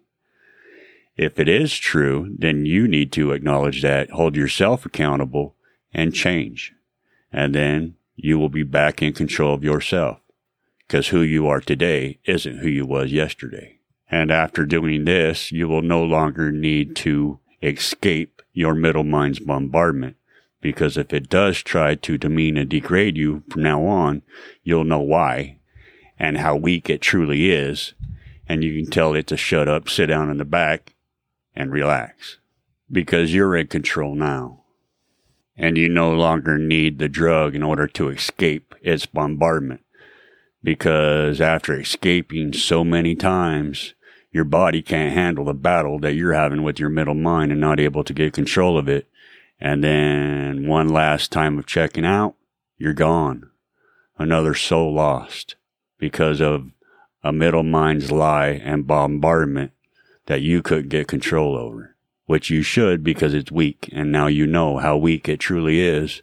If 1.15 1.39
it 1.39 1.47
is 1.47 1.77
true, 1.77 2.35
then 2.37 2.65
you 2.65 2.87
need 2.87 3.11
to 3.13 3.31
acknowledge 3.31 3.81
that, 3.83 4.09
hold 4.11 4.35
yourself 4.35 4.85
accountable, 4.85 5.55
and 5.93 6.13
change. 6.13 6.73
And 7.31 7.53
then 7.53 7.95
you 8.15 8.39
will 8.39 8.49
be 8.49 8.63
back 8.63 9.01
in 9.01 9.13
control 9.13 9.53
of 9.53 9.63
yourself. 9.63 10.19
Because 10.87 11.09
who 11.09 11.21
you 11.21 11.47
are 11.47 11.61
today 11.61 12.19
isn't 12.25 12.59
who 12.59 12.67
you 12.67 12.85
was 12.85 13.11
yesterday. 13.11 13.79
And 14.09 14.31
after 14.31 14.65
doing 14.65 15.05
this, 15.05 15.51
you 15.51 15.67
will 15.67 15.81
no 15.81 16.03
longer 16.03 16.51
need 16.51 16.95
to 16.97 17.39
escape 17.61 18.41
your 18.53 18.75
middle 18.75 19.03
mind's 19.03 19.39
bombardment. 19.39 20.17
Because 20.61 20.97
if 20.97 21.13
it 21.13 21.29
does 21.29 21.61
try 21.61 21.95
to 21.95 22.17
demean 22.17 22.57
and 22.57 22.69
degrade 22.69 23.17
you 23.17 23.43
from 23.49 23.63
now 23.63 23.83
on, 23.85 24.21
you'll 24.63 24.83
know 24.83 24.99
why 24.99 25.57
and 26.19 26.37
how 26.37 26.55
weak 26.55 26.89
it 26.89 27.01
truly 27.01 27.51
is. 27.51 27.93
And 28.47 28.63
you 28.63 28.81
can 28.81 28.91
tell 28.91 29.15
it 29.15 29.27
to 29.27 29.37
shut 29.37 29.67
up, 29.67 29.89
sit 29.89 30.07
down 30.07 30.29
in 30.29 30.37
the 30.37 30.45
back, 30.45 30.93
and 31.55 31.71
relax 31.71 32.37
because 32.91 33.33
you're 33.33 33.55
in 33.55 33.67
control 33.67 34.15
now. 34.15 34.63
And 35.55 35.77
you 35.77 35.87
no 35.89 36.11
longer 36.11 36.57
need 36.57 36.97
the 36.97 37.09
drug 37.09 37.55
in 37.55 37.63
order 37.63 37.87
to 37.87 38.09
escape 38.09 38.73
its 38.81 39.05
bombardment. 39.05 39.82
Because 40.63 41.41
after 41.41 41.79
escaping 41.79 42.53
so 42.53 42.83
many 42.83 43.15
times, 43.15 43.93
your 44.31 44.45
body 44.45 44.81
can't 44.81 45.13
handle 45.13 45.45
the 45.45 45.53
battle 45.53 45.99
that 45.99 46.13
you're 46.13 46.33
having 46.33 46.63
with 46.63 46.79
your 46.79 46.89
middle 46.89 47.13
mind 47.13 47.51
and 47.51 47.61
not 47.61 47.79
able 47.79 48.03
to 48.03 48.13
get 48.13 48.33
control 48.33 48.77
of 48.77 48.87
it. 48.87 49.07
And 49.59 49.83
then 49.83 50.67
one 50.67 50.89
last 50.89 51.31
time 51.31 51.59
of 51.59 51.65
checking 51.65 52.05
out, 52.05 52.35
you're 52.77 52.93
gone. 52.93 53.49
Another 54.17 54.53
soul 54.53 54.93
lost 54.93 55.55
because 55.99 56.41
of 56.41 56.71
a 57.23 57.31
middle 57.31 57.63
mind's 57.63 58.11
lie 58.11 58.61
and 58.63 58.87
bombardment 58.87 59.71
that 60.25 60.41
you 60.41 60.61
couldn't 60.61 60.89
get 60.89 61.07
control 61.07 61.55
over, 61.55 61.95
which 62.25 62.49
you 62.49 62.61
should 62.61 63.03
because 63.03 63.33
it's 63.33 63.51
weak. 63.51 63.89
And 63.91 64.11
now 64.11 64.27
you 64.27 64.47
know 64.47 64.77
how 64.77 64.97
weak 64.97 65.29
it 65.29 65.39
truly 65.39 65.79
is. 65.81 66.21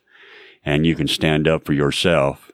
And 0.64 0.86
you 0.86 0.94
can 0.94 1.08
stand 1.08 1.48
up 1.48 1.64
for 1.64 1.72
yourself 1.72 2.49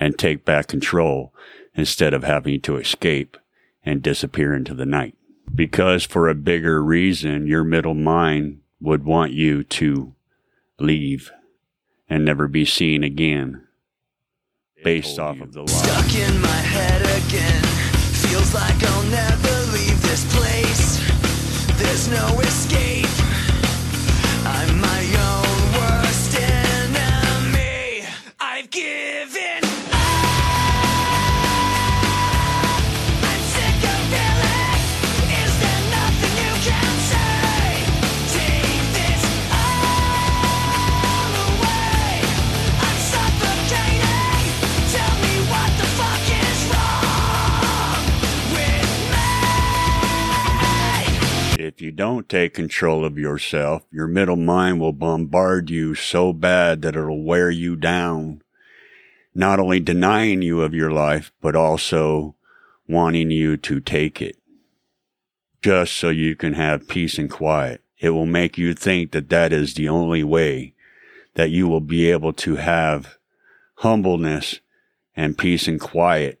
and 0.00 0.18
take 0.18 0.44
back 0.44 0.66
control 0.66 1.32
instead 1.74 2.14
of 2.14 2.24
having 2.24 2.60
to 2.62 2.78
escape 2.78 3.36
and 3.84 4.02
disappear 4.02 4.54
into 4.54 4.74
the 4.74 4.86
night. 4.86 5.14
Because 5.54 6.04
for 6.04 6.28
a 6.28 6.34
bigger 6.34 6.82
reason, 6.82 7.46
your 7.46 7.62
middle 7.62 7.94
mind 7.94 8.60
would 8.80 9.04
want 9.04 9.32
you 9.32 9.62
to 9.62 10.14
leave 10.78 11.30
and 12.08 12.24
never 12.24 12.48
be 12.48 12.64
seen 12.64 13.04
again 13.04 13.66
based 14.82 15.18
off 15.18 15.40
of 15.40 15.52
the 15.52 15.60
lie. 15.60 15.66
Stuck 15.66 16.14
in 16.14 16.40
my 16.40 16.48
head 16.48 17.02
again. 17.02 17.62
Feels 18.26 18.54
like 18.54 18.82
I'll 18.82 19.02
never 19.04 19.72
leave 19.72 20.00
this 20.02 20.24
place. 20.34 20.98
There's 21.78 22.08
no 22.08 22.40
escape. 22.40 23.06
I'm 24.46 24.80
my 24.80 25.14
own 25.14 25.19
don't 52.20 52.28
take 52.28 52.52
control 52.52 53.02
of 53.06 53.16
yourself, 53.16 53.86
your 53.90 54.06
middle 54.06 54.36
mind 54.36 54.78
will 54.78 54.92
bombard 54.92 55.70
you 55.70 55.94
so 55.94 56.34
bad 56.34 56.82
that 56.82 56.94
it'll 56.94 57.24
wear 57.24 57.50
you 57.50 57.74
down, 57.76 58.42
not 59.34 59.58
only 59.58 59.80
denying 59.80 60.42
you 60.42 60.60
of 60.60 60.74
your 60.74 60.90
life, 60.90 61.32
but 61.40 61.56
also 61.56 62.34
wanting 62.86 63.30
you 63.30 63.56
to 63.56 63.80
take 63.80 64.20
it 64.20 64.36
just 65.62 65.94
so 65.94 66.10
you 66.10 66.36
can 66.36 66.52
have 66.52 66.88
peace 66.88 67.16
and 67.16 67.30
quiet. 67.30 67.82
It 67.98 68.10
will 68.10 68.26
make 68.26 68.58
you 68.58 68.74
think 68.74 69.12
that 69.12 69.30
that 69.30 69.50
is 69.50 69.72
the 69.72 69.88
only 69.88 70.22
way 70.22 70.74
that 71.36 71.48
you 71.48 71.68
will 71.68 71.80
be 71.80 72.10
able 72.10 72.34
to 72.34 72.56
have 72.56 73.16
humbleness 73.76 74.60
and 75.16 75.38
peace 75.38 75.66
and 75.66 75.80
quiet 75.80 76.38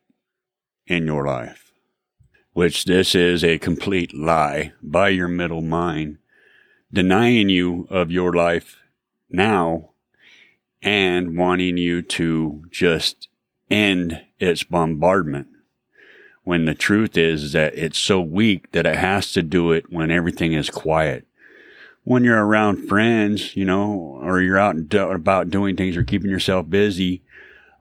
in 0.86 1.06
your 1.06 1.24
life 1.24 1.69
which 2.52 2.84
this 2.84 3.14
is 3.14 3.44
a 3.44 3.58
complete 3.58 4.14
lie 4.14 4.72
by 4.82 5.08
your 5.08 5.28
middle 5.28 5.62
mind, 5.62 6.18
denying 6.92 7.48
you 7.48 7.86
of 7.90 8.10
your 8.10 8.32
life 8.32 8.76
now 9.30 9.90
and 10.82 11.36
wanting 11.36 11.76
you 11.76 12.02
to 12.02 12.64
just 12.70 13.28
end 13.70 14.22
its 14.38 14.64
bombardment. 14.64 15.46
When 16.42 16.64
the 16.64 16.74
truth 16.74 17.16
is 17.16 17.52
that 17.52 17.74
it's 17.76 17.98
so 17.98 18.20
weak 18.20 18.72
that 18.72 18.86
it 18.86 18.96
has 18.96 19.32
to 19.32 19.42
do 19.42 19.72
it 19.72 19.92
when 19.92 20.10
everything 20.10 20.52
is 20.52 20.70
quiet. 20.70 21.26
When 22.02 22.24
you're 22.24 22.44
around 22.44 22.88
friends, 22.88 23.54
you 23.54 23.64
know, 23.64 24.18
or 24.22 24.40
you're 24.40 24.58
out 24.58 24.74
and 24.74 24.92
about 24.92 25.50
doing 25.50 25.76
things 25.76 25.96
or 25.96 26.02
keeping 26.02 26.30
yourself 26.30 26.68
busy, 26.68 27.22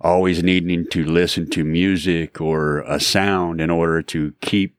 always 0.01 0.41
needing 0.43 0.87
to 0.87 1.03
listen 1.03 1.49
to 1.49 1.63
music 1.63 2.39
or 2.39 2.79
a 2.81 2.99
sound 2.99 3.59
in 3.59 3.69
order 3.69 4.01
to 4.01 4.33
keep 4.41 4.75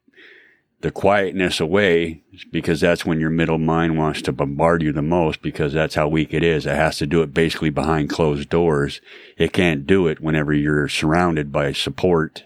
the 0.81 0.91
quietness 0.91 1.61
away 1.61 2.23
because 2.51 2.81
that's 2.81 3.05
when 3.05 3.21
your 3.21 3.29
middle 3.29 3.59
mind 3.59 3.99
wants 3.99 4.23
to 4.23 4.33
bombard 4.33 4.83
you 4.83 4.93
the 4.93 5.03
most 5.03 5.43
because 5.43 5.75
that's 5.75 5.95
how 5.95 6.09
weak 6.09 6.33
it 6.33 6.43
is. 6.43 6.65
It 6.65 6.75
has 6.75 6.97
to 6.99 7.07
do 7.07 7.21
it 7.23 7.35
basically 7.35 7.69
behind 7.69 8.09
closed 8.09 8.49
doors. 8.49 9.03
It 9.37 9.53
can't 9.53 9.87
do 9.87 10.07
it 10.07 10.21
whenever 10.21 10.55
you're 10.55 10.89
surrounded 10.89 11.53
by 11.53 11.73
support 11.73 12.45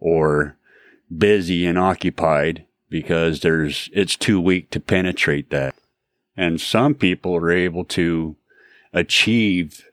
or 0.00 0.56
busy 1.16 1.64
and 1.64 1.78
occupied 1.78 2.66
because 2.90 3.40
there's, 3.40 3.88
it's 3.92 4.16
too 4.16 4.40
weak 4.40 4.70
to 4.70 4.80
penetrate 4.80 5.50
that. 5.50 5.76
And 6.36 6.60
some 6.60 6.96
people 6.96 7.36
are 7.36 7.52
able 7.52 7.84
to 7.86 8.34
achieve 8.92 9.84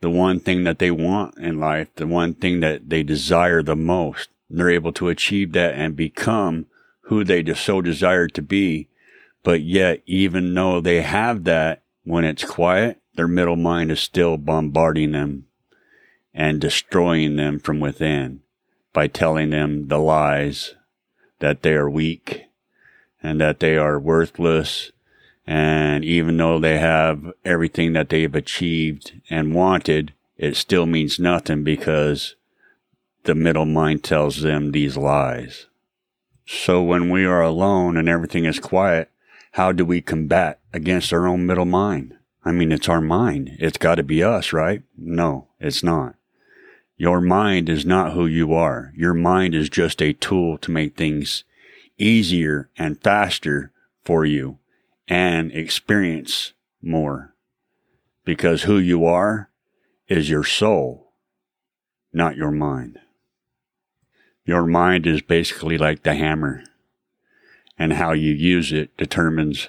the 0.00 0.10
one 0.10 0.40
thing 0.40 0.64
that 0.64 0.78
they 0.78 0.90
want 0.90 1.36
in 1.38 1.58
life, 1.58 1.88
the 1.96 2.06
one 2.06 2.34
thing 2.34 2.60
that 2.60 2.88
they 2.88 3.02
desire 3.02 3.62
the 3.62 3.76
most. 3.76 4.28
And 4.48 4.58
They're 4.58 4.70
able 4.70 4.92
to 4.94 5.08
achieve 5.08 5.52
that 5.52 5.74
and 5.74 5.96
become 5.96 6.66
who 7.02 7.24
they 7.24 7.42
just 7.42 7.64
so 7.64 7.80
desire 7.80 8.28
to 8.28 8.42
be. 8.42 8.88
But 9.42 9.62
yet, 9.62 10.02
even 10.06 10.54
though 10.54 10.80
they 10.80 11.02
have 11.02 11.44
that, 11.44 11.82
when 12.04 12.24
it's 12.24 12.44
quiet, 12.44 13.00
their 13.14 13.28
middle 13.28 13.56
mind 13.56 13.90
is 13.90 14.00
still 14.00 14.36
bombarding 14.36 15.12
them 15.12 15.46
and 16.32 16.60
destroying 16.60 17.36
them 17.36 17.58
from 17.58 17.80
within 17.80 18.40
by 18.92 19.08
telling 19.08 19.50
them 19.50 19.88
the 19.88 19.98
lies 19.98 20.74
that 21.40 21.62
they 21.62 21.72
are 21.72 21.90
weak 21.90 22.44
and 23.22 23.40
that 23.40 23.60
they 23.60 23.76
are 23.76 23.98
worthless. 23.98 24.92
And 25.50 26.04
even 26.04 26.36
though 26.36 26.58
they 26.58 26.78
have 26.78 27.32
everything 27.42 27.94
that 27.94 28.10
they've 28.10 28.34
achieved 28.34 29.18
and 29.30 29.54
wanted, 29.54 30.12
it 30.36 30.56
still 30.56 30.84
means 30.84 31.18
nothing 31.18 31.64
because 31.64 32.36
the 33.24 33.34
middle 33.34 33.64
mind 33.64 34.04
tells 34.04 34.42
them 34.42 34.72
these 34.72 34.98
lies. 34.98 35.64
So 36.44 36.82
when 36.82 37.08
we 37.08 37.24
are 37.24 37.40
alone 37.40 37.96
and 37.96 38.10
everything 38.10 38.44
is 38.44 38.60
quiet, 38.60 39.10
how 39.52 39.72
do 39.72 39.86
we 39.86 40.02
combat 40.02 40.60
against 40.74 41.14
our 41.14 41.26
own 41.26 41.46
middle 41.46 41.64
mind? 41.64 42.18
I 42.44 42.52
mean, 42.52 42.70
it's 42.70 42.90
our 42.90 43.00
mind. 43.00 43.56
It's 43.58 43.78
got 43.78 43.94
to 43.94 44.02
be 44.02 44.22
us, 44.22 44.52
right? 44.52 44.82
No, 44.98 45.48
it's 45.58 45.82
not. 45.82 46.16
Your 46.98 47.22
mind 47.22 47.70
is 47.70 47.86
not 47.86 48.12
who 48.12 48.26
you 48.26 48.52
are. 48.52 48.92
Your 48.94 49.14
mind 49.14 49.54
is 49.54 49.70
just 49.70 50.02
a 50.02 50.12
tool 50.12 50.58
to 50.58 50.70
make 50.70 50.94
things 50.94 51.44
easier 51.96 52.68
and 52.76 53.02
faster 53.02 53.72
for 54.04 54.26
you 54.26 54.58
and 55.08 55.50
experience 55.52 56.52
more. 56.82 57.34
Because 58.24 58.64
who 58.64 58.78
you 58.78 59.06
are 59.06 59.50
is 60.06 60.28
your 60.28 60.44
soul, 60.44 61.12
not 62.12 62.36
your 62.36 62.50
mind. 62.50 62.98
Your 64.44 64.66
mind 64.66 65.06
is 65.06 65.20
basically 65.22 65.76
like 65.76 66.02
the 66.02 66.14
hammer, 66.14 66.62
and 67.78 67.94
how 67.94 68.12
you 68.12 68.32
use 68.32 68.72
it 68.72 68.96
determines 68.96 69.68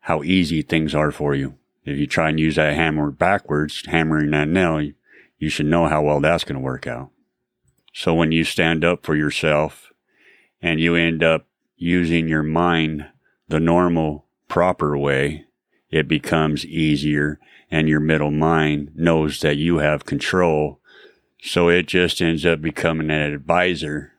how 0.00 0.22
easy 0.22 0.62
things 0.62 0.94
are 0.94 1.10
for 1.10 1.34
you. 1.34 1.56
If 1.84 1.96
you 1.98 2.06
try 2.06 2.28
and 2.28 2.38
use 2.38 2.56
that 2.56 2.74
hammer 2.74 3.10
backwards, 3.10 3.84
hammering 3.86 4.30
that 4.30 4.48
nail, 4.48 4.92
you 5.38 5.48
should 5.48 5.66
know 5.66 5.86
how 5.86 6.02
well 6.02 6.20
that's 6.20 6.44
going 6.44 6.56
to 6.56 6.60
work 6.60 6.86
out. 6.86 7.10
So 7.92 8.14
when 8.14 8.32
you 8.32 8.44
stand 8.44 8.84
up 8.84 9.04
for 9.04 9.16
yourself 9.16 9.92
and 10.60 10.78
you 10.78 10.94
end 10.94 11.24
up 11.24 11.46
using 11.76 12.28
your 12.28 12.42
mind 12.42 13.06
the 13.48 13.60
normal, 13.60 14.26
proper 14.50 14.98
way, 14.98 15.46
it 15.90 16.06
becomes 16.08 16.66
easier 16.66 17.38
and 17.70 17.88
your 17.88 18.00
middle 18.00 18.32
mind 18.32 18.90
knows 18.96 19.40
that 19.40 19.56
you 19.56 19.78
have 19.78 20.04
control. 20.04 20.80
So 21.40 21.68
it 21.68 21.86
just 21.86 22.20
ends 22.20 22.44
up 22.44 22.60
becoming 22.60 23.10
an 23.10 23.32
advisor, 23.32 24.12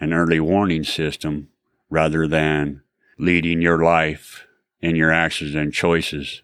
an 0.00 0.12
early 0.12 0.40
warning 0.40 0.84
system 0.84 1.50
rather 1.90 2.26
than 2.26 2.82
leading 3.18 3.60
your 3.60 3.84
life 3.84 4.46
in 4.80 4.96
your 4.96 5.12
actions 5.12 5.54
and 5.54 5.72
choices. 5.72 6.42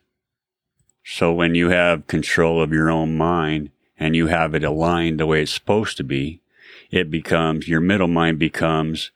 So 1.03 1.33
when 1.33 1.55
you 1.55 1.71
have 1.71 2.07
control 2.07 2.63
of 2.63 2.73
your 2.73 2.91
own 2.91 3.17
mind 3.17 3.71
and 3.99 4.15
you 4.15 4.27
have 4.27 4.55
it 4.55 4.63
aligned 4.63 5.19
the 5.19 5.27
way 5.27 5.43
it's 5.43 5.53
supposed 5.53 5.97
to 5.97 6.05
be, 6.05 6.43
it 6.91 7.11
becomes, 7.11 7.69
your 7.69 7.81
middle 7.81 8.09
mind 8.09 8.39
becomes 8.39 9.11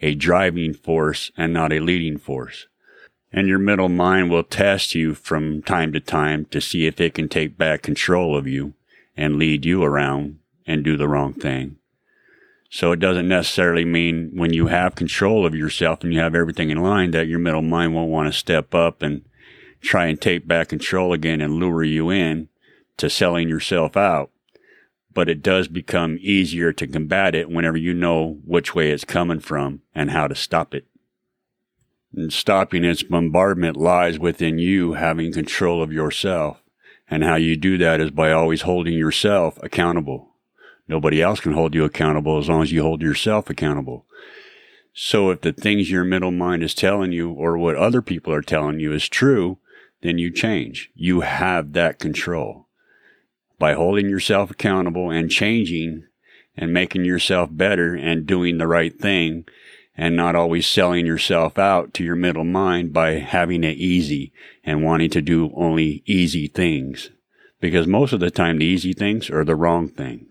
a 0.00 0.14
driving 0.14 0.74
force 0.74 1.32
and 1.36 1.52
not 1.52 1.72
a 1.72 1.80
leading 1.80 2.18
force. 2.18 2.66
And 3.32 3.46
your 3.46 3.58
middle 3.58 3.88
mind 3.88 4.30
will 4.30 4.42
test 4.42 4.94
you 4.94 5.14
from 5.14 5.62
time 5.62 5.92
to 5.92 6.00
time 6.00 6.46
to 6.46 6.60
see 6.60 6.86
if 6.86 7.00
it 7.00 7.14
can 7.14 7.28
take 7.28 7.56
back 7.56 7.82
control 7.82 8.36
of 8.36 8.48
you 8.48 8.74
and 9.16 9.36
lead 9.36 9.64
you 9.64 9.84
around 9.84 10.38
and 10.66 10.82
do 10.82 10.96
the 10.96 11.08
wrong 11.08 11.34
thing. 11.34 11.76
So 12.70 12.92
it 12.92 13.00
doesn't 13.00 13.28
necessarily 13.28 13.84
mean 13.84 14.30
when 14.34 14.52
you 14.52 14.68
have 14.68 14.94
control 14.94 15.44
of 15.44 15.54
yourself 15.54 16.04
and 16.04 16.12
you 16.12 16.20
have 16.20 16.36
everything 16.36 16.70
in 16.70 16.82
line 16.82 17.10
that 17.10 17.26
your 17.26 17.40
middle 17.40 17.62
mind 17.62 17.94
won't 17.94 18.10
want 18.10 18.32
to 18.32 18.38
step 18.38 18.74
up 18.74 19.02
and 19.02 19.24
try 19.80 20.06
and 20.06 20.20
take 20.20 20.46
back 20.46 20.68
control 20.68 21.12
again 21.12 21.40
and 21.40 21.54
lure 21.54 21.82
you 21.82 22.10
in 22.10 22.48
to 22.96 23.10
selling 23.10 23.48
yourself 23.48 23.96
out. 23.96 24.30
But 25.12 25.28
it 25.28 25.42
does 25.42 25.66
become 25.66 26.18
easier 26.20 26.72
to 26.72 26.86
combat 26.86 27.34
it 27.34 27.50
whenever 27.50 27.76
you 27.76 27.92
know 27.92 28.38
which 28.44 28.74
way 28.74 28.92
it's 28.92 29.04
coming 29.04 29.40
from 29.40 29.82
and 29.92 30.12
how 30.12 30.28
to 30.28 30.36
stop 30.36 30.72
it. 30.72 30.86
And 32.12 32.32
stopping 32.32 32.84
its 32.84 33.02
bombardment 33.02 33.76
lies 33.76 34.18
within 34.18 34.58
you 34.58 34.94
having 34.94 35.32
control 35.32 35.82
of 35.82 35.92
yourself. 35.92 36.62
And 37.08 37.24
how 37.24 37.36
you 37.36 37.56
do 37.56 37.78
that 37.78 38.00
is 38.00 38.10
by 38.10 38.32
always 38.32 38.62
holding 38.62 38.94
yourself 38.94 39.58
accountable. 39.62 40.34
Nobody 40.88 41.22
else 41.22 41.40
can 41.40 41.52
hold 41.52 41.74
you 41.74 41.84
accountable 41.84 42.38
as 42.38 42.48
long 42.48 42.62
as 42.62 42.72
you 42.72 42.82
hold 42.82 43.00
yourself 43.00 43.48
accountable. 43.48 44.06
So 44.92 45.30
if 45.30 45.40
the 45.40 45.52
things 45.52 45.90
your 45.90 46.04
middle 46.04 46.32
mind 46.32 46.62
is 46.62 46.74
telling 46.74 47.12
you 47.12 47.30
or 47.30 47.56
what 47.56 47.76
other 47.76 48.02
people 48.02 48.32
are 48.32 48.42
telling 48.42 48.80
you 48.80 48.92
is 48.92 49.08
true, 49.08 49.58
then 50.02 50.18
you 50.18 50.32
change. 50.32 50.90
You 50.94 51.20
have 51.20 51.72
that 51.74 51.98
control. 51.98 52.66
By 53.58 53.74
holding 53.74 54.08
yourself 54.08 54.50
accountable 54.50 55.10
and 55.10 55.30
changing 55.30 56.04
and 56.56 56.72
making 56.72 57.04
yourself 57.04 57.50
better 57.52 57.94
and 57.94 58.26
doing 58.26 58.58
the 58.58 58.66
right 58.66 58.98
thing 58.98 59.44
and 60.00 60.16
not 60.16 60.34
always 60.34 60.66
selling 60.66 61.04
yourself 61.04 61.58
out 61.58 61.92
to 61.92 62.02
your 62.02 62.16
middle 62.16 62.42
mind 62.42 62.90
by 62.90 63.18
having 63.18 63.62
it 63.62 63.76
easy 63.76 64.32
and 64.64 64.82
wanting 64.82 65.10
to 65.10 65.20
do 65.20 65.52
only 65.54 66.02
easy 66.06 66.46
things. 66.46 67.10
Because 67.60 67.86
most 67.86 68.14
of 68.14 68.20
the 68.20 68.30
time 68.30 68.58
the 68.58 68.64
easy 68.64 68.94
things 68.94 69.28
are 69.28 69.44
the 69.44 69.54
wrong 69.54 69.88
thing. 69.88 70.26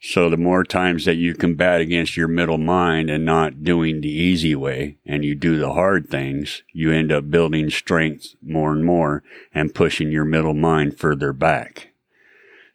So 0.00 0.28
the 0.28 0.36
more 0.36 0.64
times 0.64 1.04
that 1.04 1.14
you 1.14 1.32
combat 1.36 1.80
against 1.80 2.16
your 2.16 2.26
middle 2.26 2.58
mind 2.58 3.08
and 3.08 3.24
not 3.24 3.62
doing 3.62 4.00
the 4.00 4.10
easy 4.10 4.56
way 4.56 4.98
and 5.06 5.24
you 5.24 5.36
do 5.36 5.58
the 5.58 5.74
hard 5.74 6.08
things, 6.08 6.64
you 6.72 6.90
end 6.90 7.12
up 7.12 7.30
building 7.30 7.70
strength 7.70 8.34
more 8.42 8.72
and 8.72 8.84
more 8.84 9.22
and 9.54 9.72
pushing 9.72 10.10
your 10.10 10.24
middle 10.24 10.54
mind 10.54 10.98
further 10.98 11.32
back. 11.32 11.92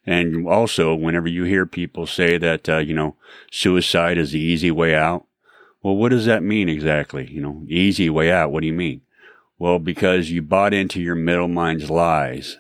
And 0.06 0.48
also, 0.48 0.96
whenever 0.96 1.28
you 1.28 1.44
hear 1.44 1.66
people 1.66 2.08
say 2.08 2.38
that, 2.38 2.70
uh, 2.70 2.78
you 2.78 2.94
know, 2.94 3.18
suicide 3.52 4.18
is 4.18 4.32
the 4.32 4.40
easy 4.40 4.72
way 4.72 4.96
out, 4.96 5.26
well, 5.82 5.96
what 5.96 6.10
does 6.10 6.26
that 6.26 6.44
mean 6.44 6.70
exactly? 6.70 7.30
You 7.32 7.42
know, 7.42 7.64
easy 7.68 8.10
way 8.10 8.32
out. 8.32 8.52
What 8.52 8.62
do 8.62 8.68
you 8.68 8.74
mean? 8.74 9.02
Well, 9.58 9.80
because 9.80 10.32
you 10.32 10.42
bought 10.42 10.74
into 10.74 11.02
your 11.02 11.16
middle 11.16 11.48
mind's 11.48 11.90
lies 11.90 12.58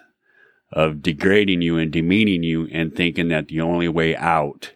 of 0.72 1.02
degrading 1.02 1.62
you 1.62 1.78
and 1.78 1.92
demeaning 1.92 2.44
you 2.44 2.68
and 2.72 2.96
thinking 2.96 3.30
that 3.30 3.48
the 3.48 3.62
only 3.62 3.88
way 3.88 4.16
out 4.16 4.74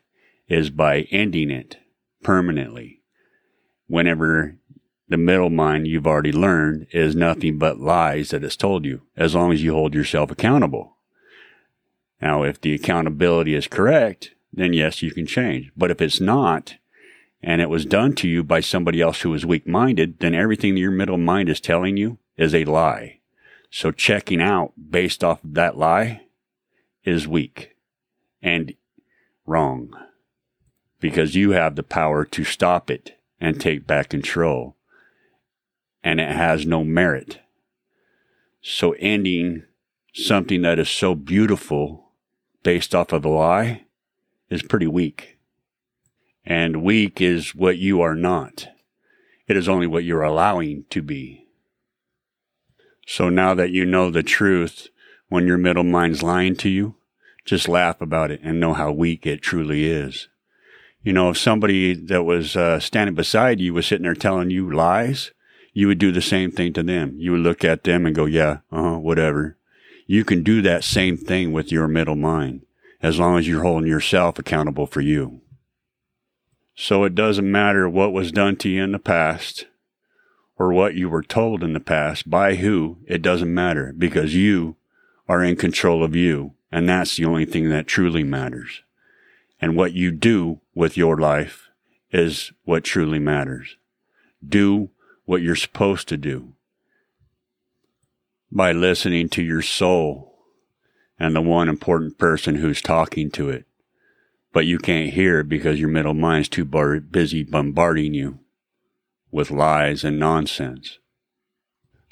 is 0.47 0.69
by 0.69 1.01
ending 1.11 1.51
it 1.51 1.77
permanently. 2.21 3.01
Whenever 3.87 4.57
the 5.09 5.17
middle 5.17 5.49
mind 5.49 5.87
you've 5.87 6.07
already 6.07 6.31
learned 6.31 6.87
is 6.91 7.15
nothing 7.15 7.57
but 7.57 7.79
lies 7.79 8.29
that 8.29 8.43
it's 8.43 8.55
told 8.55 8.85
you, 8.85 9.01
as 9.15 9.35
long 9.35 9.51
as 9.51 9.63
you 9.63 9.73
hold 9.73 9.93
yourself 9.93 10.31
accountable. 10.31 10.97
Now, 12.21 12.43
if 12.43 12.59
the 12.59 12.73
accountability 12.73 13.53
is 13.53 13.67
correct, 13.67 14.31
then 14.51 14.73
yes, 14.73 15.01
you 15.01 15.11
can 15.11 15.25
change. 15.25 15.71
But 15.75 15.91
if 15.91 16.01
it's 16.01 16.21
not, 16.21 16.75
and 17.43 17.61
it 17.61 17.69
was 17.69 17.85
done 17.85 18.15
to 18.15 18.27
you 18.27 18.41
by 18.41 18.61
somebody 18.61 19.01
else 19.01 19.21
who 19.21 19.33
is 19.33 19.45
weak 19.45 19.67
minded, 19.67 20.19
then 20.19 20.33
everything 20.33 20.77
your 20.77 20.91
middle 20.91 21.17
mind 21.17 21.49
is 21.49 21.59
telling 21.59 21.97
you 21.97 22.17
is 22.37 22.55
a 22.55 22.63
lie. 22.63 23.19
So 23.69 23.91
checking 23.91 24.41
out 24.41 24.71
based 24.89 25.23
off 25.23 25.43
of 25.43 25.53
that 25.55 25.77
lie 25.77 26.21
is 27.03 27.27
weak 27.27 27.75
and 28.41 28.73
wrong 29.45 29.91
because 31.01 31.35
you 31.35 31.51
have 31.51 31.75
the 31.75 31.83
power 31.83 32.23
to 32.23 32.45
stop 32.45 32.89
it 32.89 33.19
and 33.41 33.59
take 33.59 33.85
back 33.85 34.07
control. 34.07 34.77
And 36.01 36.21
it 36.21 36.29
has 36.29 36.65
no 36.65 36.85
merit. 36.85 37.39
So 38.61 38.93
ending 38.99 39.63
something 40.13 40.61
that 40.61 40.79
is 40.79 40.89
so 40.89 41.13
beautiful 41.13 42.11
based 42.61 42.95
off 42.95 43.11
of 43.11 43.25
a 43.25 43.29
lie 43.29 43.83
is 44.49 44.63
pretty 44.63 44.87
weak. 44.87 45.39
And 46.45 46.83
weak 46.83 47.21
is 47.21 47.55
what 47.55 47.77
you 47.77 48.01
are 48.01 48.15
not. 48.15 48.67
It 49.47 49.57
is 49.57 49.69
only 49.69 49.87
what 49.87 50.03
you're 50.03 50.23
allowing 50.23 50.85
to 50.89 51.01
be. 51.01 51.47
So 53.05 53.29
now 53.29 53.53
that 53.53 53.71
you 53.71 53.85
know 53.85 54.09
the 54.09 54.23
truth, 54.23 54.87
when 55.29 55.47
your 55.47 55.57
middle 55.57 55.83
mind's 55.83 56.23
lying 56.23 56.55
to 56.57 56.69
you, 56.69 56.95
just 57.45 57.67
laugh 57.67 58.01
about 58.01 58.31
it 58.31 58.39
and 58.43 58.59
know 58.59 58.73
how 58.73 58.91
weak 58.91 59.25
it 59.25 59.41
truly 59.41 59.85
is. 59.85 60.29
You 61.01 61.11
know, 61.11 61.29
if 61.29 61.37
somebody 61.37 61.93
that 61.93 62.23
was 62.23 62.55
uh, 62.55 62.79
standing 62.79 63.15
beside 63.15 63.59
you 63.59 63.73
was 63.73 63.85
sitting 63.85 64.03
there 64.03 64.13
telling 64.13 64.49
you 64.49 64.71
lies, 64.71 65.31
you 65.73 65.87
would 65.87 65.97
do 65.97 66.11
the 66.11 66.21
same 66.21 66.51
thing 66.51 66.71
to 66.73 66.83
them. 66.83 67.15
You 67.17 67.33
would 67.33 67.41
look 67.41 67.65
at 67.65 67.83
them 67.83 68.05
and 68.05 68.15
go, 68.15 68.25
yeah, 68.25 68.59
uh 68.71 68.97
whatever. 68.97 69.57
You 70.07 70.23
can 70.23 70.43
do 70.43 70.61
that 70.61 70.83
same 70.83 71.17
thing 71.17 71.51
with 71.51 71.71
your 71.71 71.87
middle 71.87 72.15
mind 72.15 72.65
as 73.01 73.19
long 73.19 73.37
as 73.37 73.47
you're 73.47 73.63
holding 73.63 73.89
yourself 73.89 74.39
accountable 74.39 74.87
for 74.87 75.01
you. 75.01 75.41
So 76.75 77.03
it 77.03 77.15
doesn't 77.15 77.49
matter 77.49 77.87
what 77.87 78.13
was 78.13 78.31
done 78.31 78.55
to 78.57 78.69
you 78.69 78.83
in 78.83 78.91
the 78.91 78.99
past 78.99 79.67
or 80.57 80.73
what 80.73 80.95
you 80.95 81.09
were 81.09 81.23
told 81.23 81.63
in 81.63 81.73
the 81.73 81.79
past 81.79 82.29
by 82.29 82.55
who, 82.55 82.97
it 83.07 83.21
doesn't 83.21 83.53
matter 83.53 83.93
because 83.97 84.35
you 84.35 84.75
are 85.27 85.43
in 85.43 85.55
control 85.55 86.03
of 86.03 86.15
you. 86.15 86.53
And 86.71 86.89
that's 86.89 87.17
the 87.17 87.25
only 87.25 87.45
thing 87.45 87.69
that 87.69 87.87
truly 87.87 88.23
matters. 88.23 88.81
And 89.61 89.75
what 89.75 89.93
you 89.93 90.11
do 90.11 90.61
with 90.73 90.97
your 90.97 91.17
life 91.17 91.69
is 92.11 92.51
what 92.63 92.83
truly 92.83 93.19
matters. 93.19 93.77
Do 94.45 94.89
what 95.25 95.41
you're 95.41 95.55
supposed 95.55 96.07
to 96.09 96.17
do 96.17 96.53
by 98.51 98.71
listening 98.71 99.29
to 99.29 99.43
your 99.43 99.61
soul 99.61 100.33
and 101.19 101.35
the 101.35 101.41
one 101.41 101.69
important 101.69 102.17
person 102.17 102.55
who's 102.55 102.81
talking 102.81 103.31
to 103.31 103.49
it. 103.49 103.65
But 104.53 104.67
you 104.67 104.77
can't 104.77 105.13
hear 105.13 105.43
because 105.43 105.79
your 105.79 105.89
middle 105.89 106.13
mind's 106.13 106.47
too 106.47 106.63
bar- 106.63 107.01
busy 107.01 107.43
bombarding 107.43 108.13
you 108.13 108.39
with 109.31 109.51
lies 109.51 110.03
and 110.03 110.19
nonsense. 110.19 110.99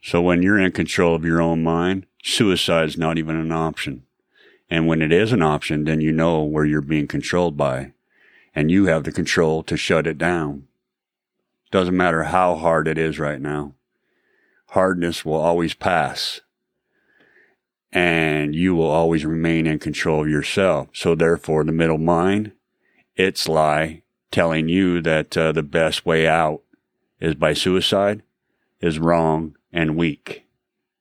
So 0.03 0.21
when 0.21 0.41
you're 0.41 0.59
in 0.59 0.71
control 0.71 1.13
of 1.13 1.23
your 1.23 1.39
own 1.39 1.63
mind, 1.63 2.07
suicide's 2.23 2.97
not 2.97 3.19
even 3.19 3.35
an 3.35 3.51
option. 3.51 4.03
And 4.71 4.87
when 4.87 5.03
it 5.03 5.11
is 5.11 5.31
an 5.31 5.43
option, 5.43 5.83
then 5.83 6.01
you 6.01 6.11
know 6.11 6.41
where 6.43 6.65
you're 6.65 6.81
being 6.81 7.07
controlled 7.07 7.57
by, 7.57 7.93
and 8.55 8.71
you 8.71 8.85
have 8.85 9.03
the 9.03 9.11
control 9.11 9.61
to 9.63 9.77
shut 9.77 10.07
it 10.07 10.17
down. 10.17 10.67
Doesn't 11.69 11.95
matter 11.95 12.23
how 12.23 12.55
hard 12.55 12.87
it 12.87 12.97
is 12.97 13.19
right 13.19 13.39
now. 13.39 13.75
Hardness 14.69 15.23
will 15.23 15.35
always 15.35 15.75
pass. 15.75 16.41
And 17.93 18.55
you 18.55 18.73
will 18.75 18.89
always 18.89 19.25
remain 19.25 19.67
in 19.67 19.79
control 19.79 20.23
of 20.23 20.29
yourself. 20.29 20.89
So 20.93 21.13
therefore, 21.13 21.63
the 21.63 21.71
middle 21.71 21.97
mind, 21.97 22.53
its 23.15 23.49
lie 23.49 24.03
telling 24.31 24.69
you 24.69 25.01
that 25.01 25.35
uh, 25.37 25.51
the 25.51 25.63
best 25.63 26.05
way 26.05 26.27
out 26.27 26.61
is 27.19 27.35
by 27.35 27.53
suicide 27.53 28.23
is 28.79 28.99
wrong 28.99 29.55
and 29.71 29.97
weak. 29.97 30.45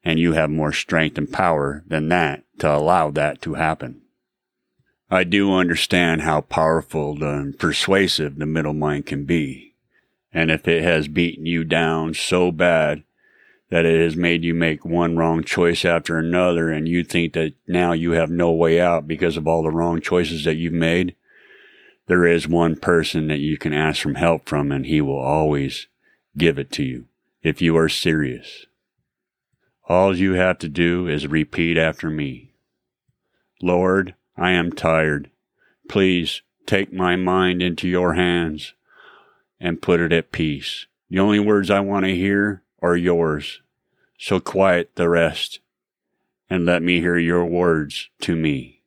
And 0.02 0.18
you 0.18 0.32
have 0.32 0.50
more 0.50 0.72
strength 0.72 1.18
and 1.18 1.30
power 1.30 1.84
than 1.86 2.08
that 2.08 2.44
to 2.58 2.74
allow 2.74 3.10
that 3.10 3.40
to 3.42 3.54
happen. 3.54 4.02
I 5.10 5.24
do 5.24 5.52
understand 5.52 6.22
how 6.22 6.40
powerful 6.40 7.22
and 7.22 7.58
persuasive 7.58 8.38
the 8.38 8.46
middle 8.46 8.72
mind 8.74 9.06
can 9.06 9.24
be. 9.24 9.74
And 10.32 10.50
if 10.50 10.68
it 10.68 10.82
has 10.84 11.08
beaten 11.08 11.46
you 11.46 11.64
down 11.64 12.14
so 12.14 12.52
bad 12.52 13.02
that 13.70 13.86
it 13.86 14.02
has 14.02 14.16
made 14.16 14.44
you 14.44 14.52
make 14.52 14.84
one 14.84 15.16
wrong 15.16 15.44
choice 15.44 15.84
after 15.84 16.18
another 16.18 16.70
and 16.70 16.88
you 16.88 17.04
think 17.04 17.32
that 17.32 17.54
now 17.68 17.92
you 17.92 18.12
have 18.12 18.30
no 18.30 18.50
way 18.50 18.80
out 18.80 19.06
because 19.06 19.36
of 19.36 19.46
all 19.46 19.62
the 19.62 19.70
wrong 19.70 20.00
choices 20.00 20.44
that 20.44 20.56
you've 20.56 20.72
made, 20.72 21.14
there 22.06 22.26
is 22.26 22.48
one 22.48 22.74
person 22.74 23.28
that 23.28 23.38
you 23.38 23.56
can 23.56 23.72
ask 23.72 24.02
for 24.02 24.12
help 24.14 24.48
from, 24.48 24.72
and 24.72 24.86
he 24.86 25.00
will 25.00 25.20
always 25.20 25.86
give 26.36 26.58
it 26.58 26.72
to 26.72 26.82
you 26.82 27.06
if 27.42 27.62
you 27.62 27.76
are 27.76 27.88
serious. 27.88 28.66
All 29.88 30.16
you 30.16 30.32
have 30.32 30.58
to 30.58 30.68
do 30.68 31.06
is 31.06 31.28
repeat 31.28 31.78
after 31.78 32.10
me. 32.10 32.52
Lord, 33.62 34.14
I 34.36 34.50
am 34.50 34.72
tired. 34.72 35.30
Please 35.88 36.42
take 36.66 36.92
my 36.92 37.14
mind 37.14 37.62
into 37.62 37.88
your 37.88 38.14
hands 38.14 38.74
and 39.60 39.82
put 39.82 40.00
it 40.00 40.12
at 40.12 40.32
peace. 40.32 40.86
The 41.08 41.20
only 41.20 41.38
words 41.38 41.70
I 41.70 41.80
want 41.80 42.06
to 42.06 42.14
hear 42.14 42.62
are 42.82 42.96
yours. 42.96 43.60
So 44.18 44.40
quiet 44.40 44.96
the 44.96 45.08
rest 45.08 45.60
and 46.48 46.66
let 46.66 46.82
me 46.82 47.00
hear 47.00 47.16
your 47.16 47.44
words 47.44 48.10
to 48.22 48.36
me. 48.36 48.82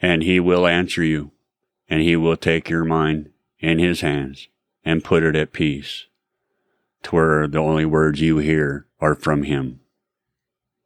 And 0.00 0.22
he 0.22 0.38
will 0.38 0.66
answer 0.66 1.02
you 1.02 1.32
and 1.88 2.02
he 2.02 2.16
will 2.16 2.36
take 2.36 2.68
your 2.68 2.84
mind 2.84 3.30
in 3.58 3.78
his 3.78 4.02
hands 4.02 4.48
and 4.84 5.02
put 5.02 5.22
it 5.22 5.34
at 5.34 5.52
peace 5.52 6.06
to 7.02 7.16
where 7.16 7.48
the 7.48 7.58
only 7.58 7.84
words 7.84 8.20
you 8.20 8.38
hear 8.38 8.86
are 9.00 9.14
from 9.14 9.44
him 9.44 9.80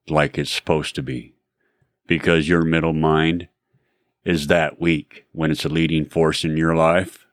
like 0.09 0.39
it's 0.39 0.51
supposed 0.51 0.95
to 0.95 1.03
be 1.03 1.35
because 2.07 2.49
your 2.49 2.63
middle 2.63 2.93
mind 2.93 3.49
is 4.25 4.47
that 4.47 4.81
weak 4.81 5.27
when 5.33 5.51
it's 5.51 5.65
a 5.65 5.69
leading 5.69 6.05
force 6.05 6.45
in 6.45 6.57
your 6.57 6.75
life, 6.75 7.27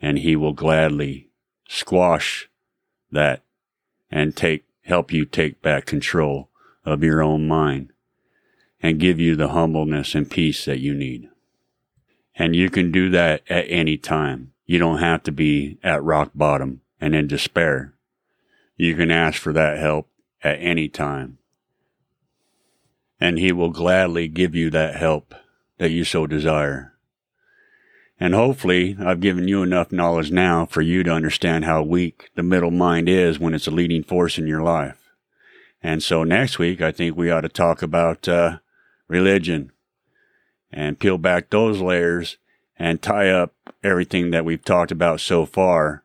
and 0.00 0.18
he 0.18 0.34
will 0.34 0.52
gladly 0.52 1.28
squash 1.68 2.48
that 3.10 3.42
and 4.10 4.36
take 4.36 4.64
help 4.82 5.12
you 5.12 5.24
take 5.24 5.60
back 5.62 5.84
control 5.86 6.48
of 6.84 7.02
your 7.02 7.20
own 7.20 7.48
mind 7.48 7.92
and 8.80 9.00
give 9.00 9.18
you 9.18 9.34
the 9.34 9.48
humbleness 9.48 10.14
and 10.14 10.30
peace 10.30 10.64
that 10.64 10.78
you 10.78 10.94
need. 10.94 11.28
And 12.36 12.54
you 12.54 12.70
can 12.70 12.92
do 12.92 13.10
that 13.10 13.42
at 13.48 13.64
any 13.68 13.96
time. 13.96 14.52
You 14.64 14.78
don't 14.78 14.98
have 14.98 15.22
to 15.24 15.32
be 15.32 15.78
at 15.82 16.02
rock 16.02 16.30
bottom 16.34 16.82
and 17.00 17.14
in 17.14 17.26
despair. 17.26 17.94
You 18.76 18.94
can 18.94 19.10
ask 19.10 19.40
for 19.40 19.52
that 19.54 19.78
help 19.78 20.08
at 20.42 20.56
any 20.60 20.88
time. 20.88 21.38
And 23.18 23.38
he 23.38 23.52
will 23.52 23.70
gladly 23.70 24.28
give 24.28 24.54
you 24.54 24.70
that 24.70 24.96
help 24.96 25.34
that 25.78 25.90
you 25.90 26.04
so 26.04 26.26
desire. 26.26 26.95
And 28.18 28.34
hopefully, 28.34 28.96
I've 28.98 29.20
given 29.20 29.46
you 29.46 29.62
enough 29.62 29.92
knowledge 29.92 30.30
now 30.30 30.64
for 30.66 30.80
you 30.80 31.02
to 31.02 31.10
understand 31.10 31.64
how 31.64 31.82
weak 31.82 32.30
the 32.34 32.42
middle 32.42 32.70
mind 32.70 33.08
is 33.08 33.38
when 33.38 33.52
it's 33.52 33.66
a 33.66 33.70
leading 33.70 34.02
force 34.02 34.38
in 34.38 34.46
your 34.46 34.62
life. 34.62 35.10
And 35.82 36.02
so 36.02 36.24
next 36.24 36.58
week, 36.58 36.80
I 36.80 36.92
think 36.92 37.16
we 37.16 37.30
ought 37.30 37.42
to 37.42 37.48
talk 37.48 37.82
about 37.82 38.26
uh, 38.26 38.58
religion 39.06 39.70
and 40.72 40.98
peel 40.98 41.18
back 41.18 41.50
those 41.50 41.80
layers 41.80 42.38
and 42.78 43.02
tie 43.02 43.28
up 43.30 43.54
everything 43.84 44.30
that 44.30 44.44
we've 44.44 44.64
talked 44.64 44.90
about 44.90 45.20
so 45.20 45.44
far. 45.44 46.02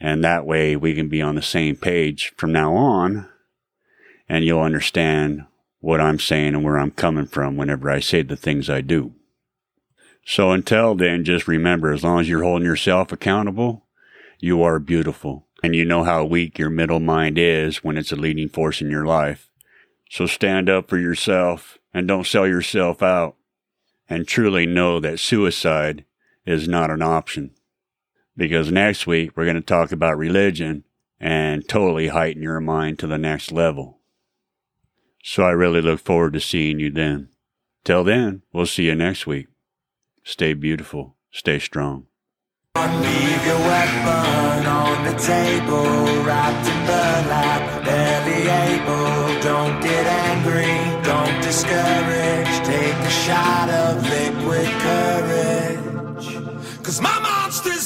And 0.00 0.24
that 0.24 0.46
way 0.46 0.76
we 0.76 0.94
can 0.94 1.08
be 1.08 1.20
on 1.20 1.34
the 1.34 1.42
same 1.42 1.76
page 1.76 2.32
from 2.36 2.52
now 2.52 2.74
on 2.74 3.28
and 4.28 4.44
you'll 4.44 4.60
understand 4.60 5.46
what 5.80 6.00
I'm 6.00 6.18
saying 6.18 6.54
and 6.54 6.64
where 6.64 6.78
I'm 6.78 6.90
coming 6.90 7.26
from 7.26 7.56
whenever 7.56 7.90
I 7.90 8.00
say 8.00 8.22
the 8.22 8.36
things 8.36 8.70
I 8.70 8.80
do. 8.80 9.12
So 10.24 10.50
until 10.52 10.94
then, 10.94 11.24
just 11.24 11.46
remember, 11.46 11.92
as 11.92 12.02
long 12.02 12.20
as 12.20 12.28
you're 12.28 12.42
holding 12.42 12.66
yourself 12.66 13.12
accountable, 13.12 13.84
you 14.38 14.62
are 14.62 14.78
beautiful. 14.78 15.46
And 15.62 15.74
you 15.74 15.84
know 15.84 16.04
how 16.04 16.24
weak 16.24 16.58
your 16.58 16.70
middle 16.70 17.00
mind 17.00 17.38
is 17.38 17.82
when 17.82 17.96
it's 17.96 18.12
a 18.12 18.16
leading 18.16 18.48
force 18.48 18.80
in 18.80 18.90
your 18.90 19.06
life. 19.06 19.50
So 20.10 20.26
stand 20.26 20.68
up 20.68 20.88
for 20.88 20.98
yourself 20.98 21.78
and 21.92 22.06
don't 22.06 22.26
sell 22.26 22.46
yourself 22.46 23.02
out. 23.02 23.36
And 24.08 24.28
truly 24.28 24.66
know 24.66 25.00
that 25.00 25.20
suicide 25.20 26.04
is 26.44 26.68
not 26.68 26.90
an 26.90 27.00
option. 27.00 27.52
Because 28.36 28.70
next 28.70 29.06
week 29.06 29.34
we're 29.34 29.44
going 29.44 29.56
to 29.56 29.62
talk 29.62 29.92
about 29.92 30.18
religion 30.18 30.84
and 31.18 31.66
totally 31.66 32.08
heighten 32.08 32.42
your 32.42 32.60
mind 32.60 32.98
to 32.98 33.06
the 33.06 33.16
next 33.16 33.50
level. 33.50 34.00
So 35.22 35.44
I 35.44 35.52
really 35.52 35.80
look 35.80 36.00
forward 36.00 36.34
to 36.34 36.40
seeing 36.40 36.78
you 36.78 36.90
then. 36.90 37.30
Till 37.82 38.04
then, 38.04 38.42
we'll 38.52 38.66
see 38.66 38.84
you 38.84 38.94
next 38.94 39.26
week. 39.26 39.46
Stay 40.24 40.54
beautiful. 40.54 41.16
Stay 41.30 41.58
strong. 41.58 42.06
Leave 42.76 43.46
your 43.46 43.58
weapon 43.58 44.66
on 44.66 45.04
the 45.04 45.16
table, 45.18 45.84
wrapped 46.24 46.66
in 46.66 46.86
burlap, 46.86 47.84
barely 47.84 48.48
able. 48.48 49.40
Don't 49.42 49.80
get 49.82 50.06
angry, 50.06 51.04
don't 51.04 51.42
discourage. 51.42 52.48
Take 52.66 52.96
a 52.96 53.10
shot 53.10 53.68
of 53.68 54.02
liquid 54.02 54.66
courage. 54.80 56.26
Cause 56.82 57.02
my 57.02 57.18
monster's. 57.20 57.84